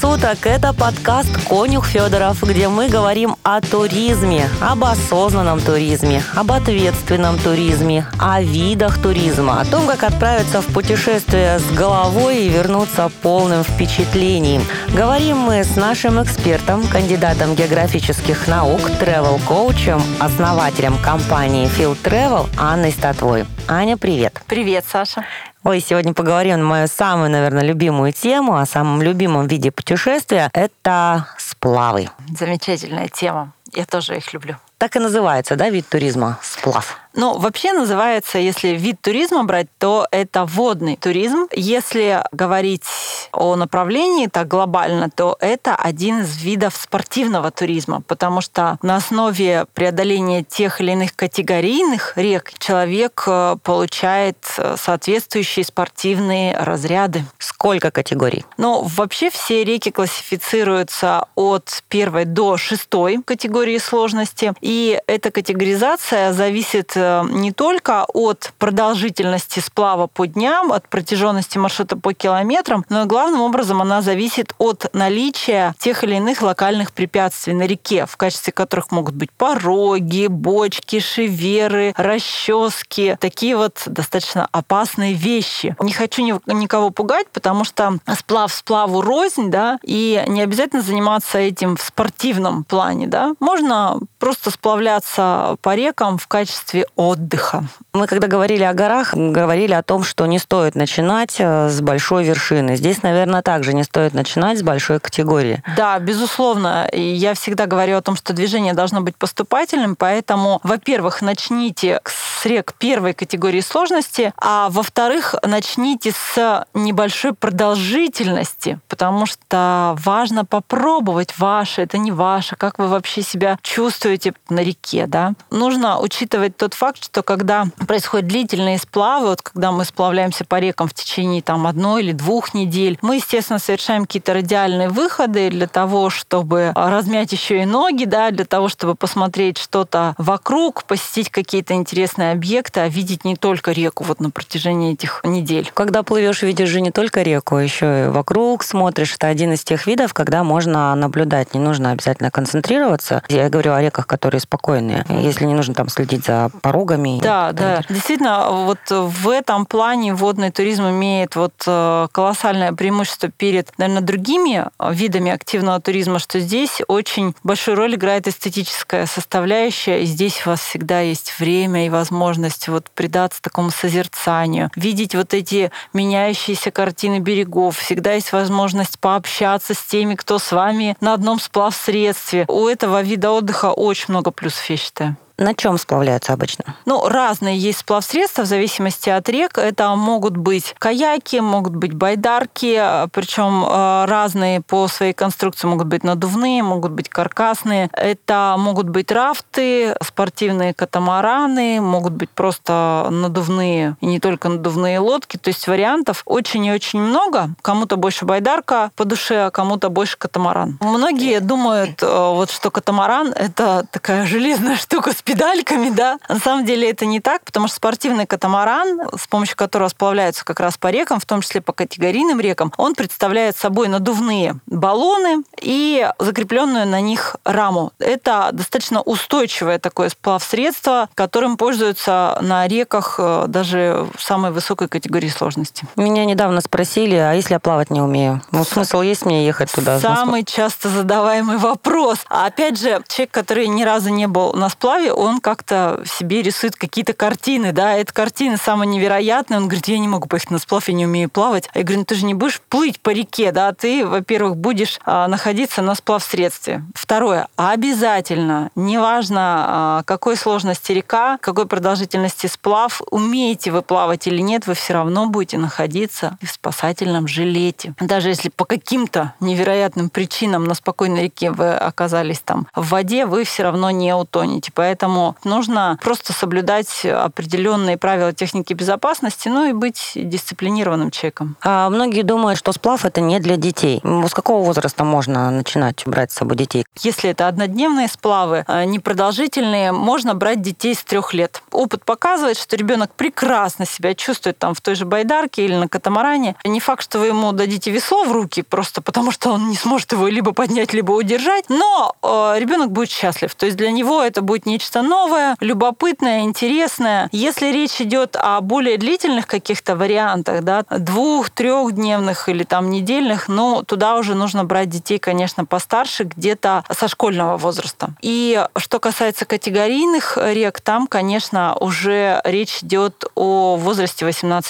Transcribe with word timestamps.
Суток! 0.00 0.46
Это 0.46 0.72
подкаст 0.72 1.30
«Конюх 1.48 1.86
Федоров», 1.86 2.42
где 2.42 2.68
мы 2.68 2.88
говорим 2.88 3.36
о 3.42 3.60
туризме, 3.60 4.48
об 4.60 4.84
осознанном 4.84 5.60
туризме, 5.60 6.22
об 6.34 6.52
ответственном 6.52 7.38
туризме, 7.38 8.06
о 8.18 8.42
видах 8.42 9.00
туризма, 9.00 9.60
о 9.60 9.64
том, 9.64 9.86
как 9.86 10.02
отправиться 10.02 10.60
в 10.62 10.66
путешествие 10.66 11.58
с 11.58 11.70
головой 11.72 12.44
и 12.44 12.48
вернуться 12.48 13.10
полным 13.22 13.62
впечатлением. 13.62 14.62
Говорим 14.88 15.38
мы 15.38 15.64
с 15.64 15.76
нашим 15.76 16.22
экспертом, 16.22 16.86
кандидатом 16.86 17.54
географических 17.54 18.46
наук, 18.48 18.80
тревел-коучем, 18.98 20.02
основателем 20.18 20.98
компании 20.98 21.68
Field 21.68 21.98
Travel 22.02 22.48
Анной 22.56 22.92
Статвой. 22.92 23.46
Аня, 23.66 23.96
привет! 23.96 24.42
Привет, 24.46 24.84
Саша. 24.86 25.24
Ой, 25.62 25.80
сегодня 25.80 26.12
поговорим 26.12 26.58
на 26.58 26.64
мою 26.64 26.86
самую, 26.86 27.30
наверное, 27.30 27.62
любимую 27.62 28.12
тему, 28.12 28.58
о 28.58 28.66
самом 28.66 29.00
любимом 29.00 29.46
виде 29.46 29.70
путешествия. 29.70 30.50
Это 30.52 31.26
сплавы. 31.38 32.10
Замечательная 32.38 33.08
тема. 33.08 33.52
Я 33.72 33.86
тоже 33.86 34.18
их 34.18 34.34
люблю. 34.34 34.56
Так 34.78 34.96
и 34.96 34.98
называется, 34.98 35.56
да, 35.56 35.70
вид 35.70 35.86
туризма? 35.88 36.38
Сплав. 36.42 36.98
Ну, 37.16 37.38
вообще 37.38 37.72
называется, 37.72 38.38
если 38.38 38.68
вид 38.70 39.00
туризма 39.00 39.44
брать, 39.44 39.68
то 39.78 40.06
это 40.10 40.44
водный 40.44 40.96
туризм. 40.96 41.46
Если 41.52 42.24
говорить 42.32 42.86
о 43.30 43.54
направлении 43.54 44.26
так 44.26 44.48
глобально, 44.48 45.10
то 45.10 45.36
это 45.38 45.76
один 45.76 46.22
из 46.22 46.42
видов 46.42 46.74
спортивного 46.74 47.52
туризма, 47.52 48.02
потому 48.02 48.40
что 48.40 48.78
на 48.82 48.96
основе 48.96 49.66
преодоления 49.74 50.42
тех 50.42 50.80
или 50.80 50.90
иных 50.90 51.14
категорийных 51.14 52.14
рек 52.16 52.52
человек 52.58 53.22
э, 53.28 53.56
получает 53.62 54.38
э, 54.58 54.74
соответствующие 54.76 55.64
спортивные 55.64 56.56
разряды. 56.56 57.24
Сколько 57.38 57.92
категорий? 57.92 58.44
Ну, 58.56 58.82
вообще 58.82 59.30
все 59.30 59.62
реки 59.62 59.92
классифицируются 59.92 61.26
от 61.36 61.84
первой 61.88 62.24
до 62.24 62.56
шестой 62.56 63.22
категории 63.24 63.78
сложности, 63.78 64.52
и 64.64 64.98
эта 65.06 65.30
категоризация 65.30 66.32
зависит 66.32 66.92
э, 66.94 67.22
не 67.28 67.52
только 67.52 68.06
от 68.14 68.54
продолжительности 68.58 69.60
сплава 69.60 70.06
по 70.06 70.26
дням, 70.26 70.72
от 70.72 70.88
протяженности 70.88 71.58
маршрута 71.58 71.98
по 71.98 72.14
километрам, 72.14 72.82
но 72.88 73.02
и 73.02 73.06
главным 73.06 73.42
образом 73.42 73.82
она 73.82 74.00
зависит 74.00 74.54
от 74.56 74.86
наличия 74.94 75.74
тех 75.78 76.02
или 76.02 76.14
иных 76.14 76.40
локальных 76.40 76.92
препятствий 76.92 77.52
на 77.52 77.64
реке, 77.64 78.06
в 78.06 78.16
качестве 78.16 78.54
которых 78.54 78.90
могут 78.90 79.14
быть 79.14 79.30
пороги, 79.32 80.28
бочки, 80.28 80.98
шеверы, 80.98 81.92
расчески, 81.98 83.18
такие 83.20 83.58
вот 83.58 83.82
достаточно 83.84 84.48
опасные 84.50 85.12
вещи. 85.12 85.76
Не 85.78 85.92
хочу 85.92 86.22
никого 86.46 86.88
пугать, 86.88 87.26
потому 87.34 87.64
что 87.66 87.98
сплав 88.18 88.50
сплаву 88.50 89.02
рознь, 89.02 89.50
да, 89.50 89.78
и 89.82 90.24
не 90.26 90.40
обязательно 90.40 90.80
заниматься 90.80 91.36
этим 91.36 91.76
в 91.76 91.82
спортивном 91.82 92.64
плане, 92.64 93.08
да. 93.08 93.34
Можно 93.40 94.00
просто 94.18 94.53
сплавляться 94.54 95.56
по 95.60 95.74
рекам 95.74 96.18
в 96.18 96.26
качестве 96.26 96.86
отдыха. 96.96 97.64
Мы 97.94 98.08
когда 98.08 98.26
говорили 98.26 98.64
о 98.64 98.74
горах, 98.74 99.14
говорили 99.14 99.72
о 99.72 99.84
том, 99.84 100.02
что 100.02 100.26
не 100.26 100.40
стоит 100.40 100.74
начинать 100.74 101.36
э, 101.38 101.68
с 101.68 101.80
большой 101.80 102.24
вершины. 102.24 102.74
Здесь, 102.74 103.04
наверное, 103.04 103.40
также 103.40 103.72
не 103.72 103.84
стоит 103.84 104.14
начинать 104.14 104.58
с 104.58 104.64
большой 104.64 104.98
категории. 104.98 105.62
Да, 105.76 105.96
безусловно. 106.00 106.88
Я 106.92 107.34
всегда 107.34 107.66
говорю 107.66 107.96
о 107.96 108.02
том, 108.02 108.16
что 108.16 108.32
движение 108.32 108.74
должно 108.74 109.00
быть 109.00 109.14
поступательным, 109.14 109.94
поэтому, 109.94 110.58
во-первых, 110.64 111.22
начните 111.22 112.00
с 112.04 112.44
рек 112.44 112.74
первой 112.76 113.14
категории 113.14 113.60
сложности, 113.60 114.32
а 114.38 114.70
во-вторых, 114.70 115.36
начните 115.44 116.10
с 116.10 116.66
небольшой 116.74 117.32
продолжительности, 117.32 118.80
потому 118.88 119.24
что 119.26 119.96
важно 120.04 120.44
попробовать 120.44 121.38
ваше, 121.38 121.82
это 121.82 121.96
не 121.98 122.10
ваше, 122.10 122.56
как 122.56 122.80
вы 122.80 122.88
вообще 122.88 123.22
себя 123.22 123.56
чувствуете 123.62 124.34
на 124.48 124.64
реке, 124.64 125.06
да. 125.06 125.34
Нужно 125.52 126.00
учитывать 126.00 126.56
тот 126.56 126.74
факт, 126.74 127.04
что 127.04 127.22
когда 127.22 127.66
происходят 127.84 128.26
длительные 128.26 128.78
сплавы, 128.78 129.28
вот 129.28 129.42
когда 129.42 129.72
мы 129.72 129.84
сплавляемся 129.84 130.44
по 130.44 130.58
рекам 130.58 130.88
в 130.88 130.94
течение 130.94 131.42
там 131.42 131.66
одной 131.66 132.02
или 132.02 132.12
двух 132.12 132.54
недель, 132.54 132.98
мы, 133.02 133.16
естественно, 133.16 133.58
совершаем 133.58 134.06
какие-то 134.06 134.34
радиальные 134.34 134.88
выходы 134.88 135.50
для 135.50 135.66
того, 135.66 136.10
чтобы 136.10 136.72
размять 136.74 137.32
еще 137.32 137.62
и 137.62 137.64
ноги, 137.64 138.04
да, 138.04 138.30
для 138.30 138.44
того, 138.44 138.68
чтобы 138.68 138.94
посмотреть 138.94 139.58
что-то 139.58 140.14
вокруг, 140.18 140.84
посетить 140.84 141.30
какие-то 141.30 141.74
интересные 141.74 142.32
объекты, 142.32 142.80
а 142.80 142.88
видеть 142.88 143.24
не 143.24 143.36
только 143.36 143.72
реку 143.72 144.04
вот 144.04 144.20
на 144.20 144.30
протяжении 144.30 144.92
этих 144.92 145.20
недель. 145.24 145.70
Когда 145.74 146.02
плывешь, 146.02 146.42
видишь 146.42 146.68
же 146.68 146.80
не 146.80 146.90
только 146.90 147.22
реку, 147.22 147.56
еще 147.56 148.06
и 148.06 148.08
вокруг 148.08 148.62
смотришь. 148.62 149.14
Это 149.14 149.28
один 149.28 149.52
из 149.52 149.64
тех 149.64 149.86
видов, 149.86 150.14
когда 150.14 150.44
можно 150.44 150.94
наблюдать. 150.94 151.54
Не 151.54 151.60
нужно 151.60 151.90
обязательно 151.92 152.30
концентрироваться. 152.30 153.22
Я 153.28 153.48
говорю 153.48 153.72
о 153.72 153.82
реках, 153.82 154.06
которые 154.06 154.40
спокойные. 154.40 155.04
Если 155.08 155.44
не 155.44 155.54
нужно 155.54 155.74
там 155.74 155.88
следить 155.88 156.24
за 156.24 156.50
порогами. 156.62 157.20
Да, 157.22 157.52
да. 157.52 157.73
Действительно, 157.88 158.48
вот 158.50 158.78
в 158.88 159.28
этом 159.28 159.66
плане 159.66 160.14
водный 160.14 160.50
туризм 160.50 160.84
имеет 160.88 161.36
вот 161.36 161.54
э, 161.66 162.08
колоссальное 162.12 162.72
преимущество 162.72 163.28
перед, 163.28 163.76
наверное, 163.78 164.02
другими 164.02 164.66
видами 164.90 165.30
активного 165.30 165.80
туризма, 165.80 166.18
что 166.18 166.40
здесь 166.40 166.80
очень 166.88 167.34
большую 167.42 167.76
роль 167.76 167.94
играет 167.94 168.28
эстетическая 168.28 169.06
составляющая, 169.06 170.02
и 170.02 170.06
здесь 170.06 170.46
у 170.46 170.50
вас 170.50 170.60
всегда 170.60 171.00
есть 171.00 171.38
время 171.38 171.86
и 171.86 171.90
возможность 171.90 172.68
вот 172.68 172.90
предаться 172.90 173.42
такому 173.42 173.70
созерцанию, 173.70 174.70
видеть 174.76 175.14
вот 175.14 175.34
эти 175.34 175.70
меняющиеся 175.92 176.70
картины 176.70 177.18
берегов, 177.18 177.78
всегда 177.78 178.12
есть 178.12 178.32
возможность 178.32 178.98
пообщаться 178.98 179.74
с 179.74 179.84
теми, 179.84 180.14
кто 180.14 180.38
с 180.38 180.52
вами 180.52 180.96
на 181.00 181.14
одном 181.14 181.40
сплав-средстве. 181.40 182.44
У 182.48 182.68
этого 182.68 183.02
вида 183.02 183.30
отдыха 183.30 183.72
очень 183.72 184.06
много 184.08 184.30
плюсов, 184.30 184.64
я 184.70 184.76
считаю. 184.76 185.16
На 185.36 185.54
чем 185.54 185.78
сплавляются 185.78 186.32
обычно? 186.32 186.76
Ну, 186.86 187.08
разные 187.08 187.58
есть 187.58 187.80
сплавсредства 187.80 188.42
в 188.42 188.46
зависимости 188.46 189.10
от 189.10 189.28
рек. 189.28 189.58
Это 189.58 189.94
могут 189.96 190.36
быть 190.36 190.76
каяки, 190.78 191.40
могут 191.40 191.74
быть 191.74 191.92
байдарки, 191.92 193.08
причем 193.10 193.64
э, 193.64 194.04
разные 194.06 194.60
по 194.60 194.86
своей 194.86 195.12
конструкции 195.12 195.66
могут 195.66 195.88
быть 195.88 196.04
надувные, 196.04 196.62
могут 196.62 196.92
быть 196.92 197.08
каркасные. 197.08 197.90
Это 197.92 198.54
могут 198.58 198.88
быть 198.88 199.10
рафты, 199.10 199.96
спортивные 200.02 200.72
катамараны, 200.72 201.80
могут 201.80 202.12
быть 202.12 202.30
просто 202.30 203.08
надувные 203.10 203.96
и 204.00 204.06
не 204.06 204.20
только 204.20 204.48
надувные 204.48 205.00
лодки. 205.00 205.36
То 205.36 205.48
есть 205.48 205.66
вариантов 205.66 206.22
очень 206.26 206.64
и 206.64 206.72
очень 206.72 207.00
много. 207.00 207.50
Кому-то 207.62 207.96
больше 207.96 208.24
байдарка 208.24 208.92
по 208.94 209.04
душе, 209.04 209.46
а 209.46 209.50
кому-то 209.50 209.88
больше 209.88 210.16
катамаран. 210.16 210.78
Многие 210.80 211.40
думают, 211.40 212.02
э, 212.04 212.06
вот 212.06 212.52
что 212.52 212.70
катамаран— 212.70 213.32
это 213.34 213.84
такая 213.90 214.26
железная 214.34 214.76
штука 214.76 215.10
с 215.12 215.23
педальками, 215.24 215.90
да. 215.90 216.18
На 216.28 216.38
самом 216.38 216.64
деле 216.64 216.90
это 216.90 217.06
не 217.06 217.20
так, 217.20 217.44
потому 217.44 217.66
что 217.66 217.76
спортивный 217.76 218.26
катамаран, 218.26 219.00
с 219.16 219.26
помощью 219.26 219.56
которого 219.56 219.88
сплавляются 219.88 220.44
как 220.44 220.60
раз 220.60 220.76
по 220.76 220.90
рекам, 220.90 221.18
в 221.18 221.26
том 221.26 221.40
числе 221.40 221.60
по 221.60 221.72
категорийным 221.72 222.40
рекам, 222.40 222.72
он 222.76 222.94
представляет 222.94 223.56
собой 223.56 223.88
надувные 223.88 224.56
баллоны 224.66 225.42
и 225.60 226.08
закрепленную 226.18 226.86
на 226.86 227.00
них 227.00 227.36
раму. 227.44 227.92
Это 227.98 228.50
достаточно 228.52 229.00
устойчивое 229.02 229.78
такое 229.78 230.10
сплав-средство, 230.10 231.08
которым 231.14 231.56
пользуются 231.56 232.38
на 232.42 232.68
реках 232.68 233.16
э, 233.18 233.44
даже 233.48 234.06
в 234.16 234.22
самой 234.22 234.50
высокой 234.50 234.88
категории 234.88 235.28
сложности. 235.28 235.86
Меня 235.96 236.24
недавно 236.24 236.60
спросили, 236.60 237.16
а 237.16 237.32
если 237.32 237.54
я 237.54 237.60
плавать 237.60 237.90
не 237.90 238.00
умею? 238.00 238.42
Ну, 238.50 238.64
смысл 238.64 239.00
есть 239.00 239.24
мне 239.24 239.46
ехать 239.46 239.72
туда? 239.72 239.98
Самый 239.98 240.44
часто 240.44 240.88
задаваемый 240.88 241.56
вопрос. 241.56 242.18
А 242.28 242.46
опять 242.46 242.78
же, 242.78 243.02
человек, 243.08 243.30
который 243.30 243.66
ни 243.68 243.84
разу 243.84 244.10
не 244.10 244.26
был 244.26 244.52
на 244.52 244.68
сплаве, 244.68 245.13
он 245.14 245.40
как-то 245.40 246.02
себе 246.04 246.42
рисует 246.42 246.76
какие-то 246.76 247.12
картины, 247.12 247.72
да, 247.72 247.94
это 247.94 248.12
картины 248.12 248.56
самые 248.56 248.88
невероятные, 248.88 249.58
он 249.58 249.64
говорит, 249.64 249.88
я 249.88 249.98
не 249.98 250.08
могу 250.08 250.28
поехать 250.28 250.50
на 250.50 250.58
сплав, 250.58 250.88
я 250.88 250.94
не 250.94 251.06
умею 251.06 251.30
плавать. 251.30 251.68
Я 251.74 251.82
говорю, 251.82 252.00
ну 252.00 252.04
ты 252.04 252.14
же 252.14 252.24
не 252.24 252.34
будешь 252.34 252.60
плыть 252.60 253.00
по 253.00 253.10
реке, 253.10 253.52
да, 253.52 253.72
ты, 253.72 254.06
во-первых, 254.06 254.56
будешь 254.56 254.98
а, 255.04 255.28
находиться 255.28 255.82
на 255.82 255.94
сплав-средстве. 255.94 256.84
Второе, 256.94 257.48
обязательно, 257.56 258.70
неважно, 258.74 259.64
а, 259.66 260.02
какой 260.04 260.36
сложности 260.36 260.92
река, 260.92 261.38
какой 261.38 261.66
продолжительности 261.66 262.46
сплав, 262.46 263.00
умеете 263.10 263.70
вы 263.70 263.82
плавать 263.82 264.26
или 264.26 264.40
нет, 264.40 264.66
вы 264.66 264.74
все 264.74 264.94
равно 264.94 265.26
будете 265.26 265.58
находиться 265.58 266.36
в 266.42 266.48
спасательном 266.48 267.26
жилете. 267.26 267.94
Даже 268.00 268.28
если 268.28 268.48
по 268.48 268.64
каким-то 268.64 269.34
невероятным 269.40 270.10
причинам 270.10 270.64
на 270.64 270.74
спокойной 270.74 271.24
реке 271.24 271.50
вы 271.50 271.74
оказались 271.74 272.40
там 272.40 272.66
в 272.74 272.88
воде, 272.88 273.26
вы 273.26 273.44
все 273.44 273.64
равно 273.64 273.90
не 273.90 274.14
утонете. 274.14 274.72
Поэтому 274.74 275.03
поэтому 275.04 275.36
нужно 275.44 275.98
просто 276.02 276.32
соблюдать 276.32 277.04
определенные 277.04 277.98
правила 277.98 278.32
техники 278.32 278.72
безопасности, 278.72 279.48
ну 279.48 279.68
и 279.68 279.72
быть 279.72 280.12
дисциплинированным 280.14 281.10
человеком. 281.10 281.56
А 281.62 281.90
многие 281.90 282.22
думают, 282.22 282.58
что 282.58 282.72
сплав 282.72 283.04
это 283.04 283.20
не 283.20 283.38
для 283.38 283.56
детей. 283.56 284.00
С 284.02 284.32
какого 284.32 284.64
возраста 284.64 285.04
можно 285.04 285.50
начинать 285.50 286.02
брать 286.06 286.32
с 286.32 286.36
собой 286.36 286.56
детей? 286.56 286.86
Если 287.00 287.30
это 287.30 287.48
однодневные 287.48 288.08
сплавы, 288.08 288.64
а, 288.66 288.84
непродолжительные, 288.86 289.92
можно 289.92 290.34
брать 290.34 290.62
детей 290.62 290.94
с 290.94 291.04
трех 291.04 291.34
лет. 291.34 291.62
Опыт 291.70 292.04
показывает, 292.04 292.56
что 292.56 292.76
ребенок 292.76 293.12
прекрасно 293.14 293.84
себя 293.84 294.14
чувствует 294.14 294.58
там 294.58 294.74
в 294.74 294.80
той 294.80 294.94
же 294.94 295.04
байдарке 295.04 295.66
или 295.66 295.74
на 295.74 295.88
катамаране. 295.88 296.56
Не 296.64 296.80
факт, 296.80 297.02
что 297.02 297.18
вы 297.18 297.26
ему 297.26 297.52
дадите 297.52 297.90
весло 297.90 298.24
в 298.24 298.32
руки, 298.32 298.62
просто 298.62 299.02
потому 299.02 299.30
что 299.32 299.52
он 299.52 299.68
не 299.68 299.76
сможет 299.76 300.12
его 300.12 300.28
либо 300.28 300.52
поднять, 300.52 300.94
либо 300.94 301.12
удержать, 301.12 301.66
но 301.68 302.14
э, 302.22 302.58
ребенок 302.58 302.90
будет 302.90 303.10
счастлив. 303.10 303.54
То 303.54 303.66
есть 303.66 303.76
для 303.76 303.90
него 303.90 304.22
это 304.22 304.40
будет 304.40 304.66
нечто 304.66 304.93
новое, 305.02 305.56
любопытное, 305.60 306.40
интересное. 306.40 307.28
Если 307.32 307.72
речь 307.72 308.00
идет 308.00 308.36
о 308.38 308.60
более 308.60 308.98
длительных 308.98 309.46
каких-то 309.46 309.96
вариантах, 309.96 310.62
да, 310.62 310.84
двух, 310.90 311.50
трехдневных 311.50 312.48
или 312.48 312.64
там 312.64 312.90
недельных, 312.90 313.48
ну, 313.48 313.82
туда 313.82 314.16
уже 314.16 314.34
нужно 314.34 314.64
брать 314.64 314.88
детей, 314.88 315.18
конечно, 315.18 315.64
постарше, 315.64 316.24
где-то 316.24 316.84
со 316.90 317.08
школьного 317.08 317.56
возраста. 317.56 318.10
И 318.20 318.64
что 318.76 319.00
касается 319.00 319.44
категорийных 319.44 320.38
рек, 320.40 320.80
там, 320.80 321.06
конечно, 321.06 321.76
уже 321.80 322.40
речь 322.44 322.82
идет 322.82 323.24
о 323.34 323.76
возрасте 323.76 324.26
18+. 324.26 324.64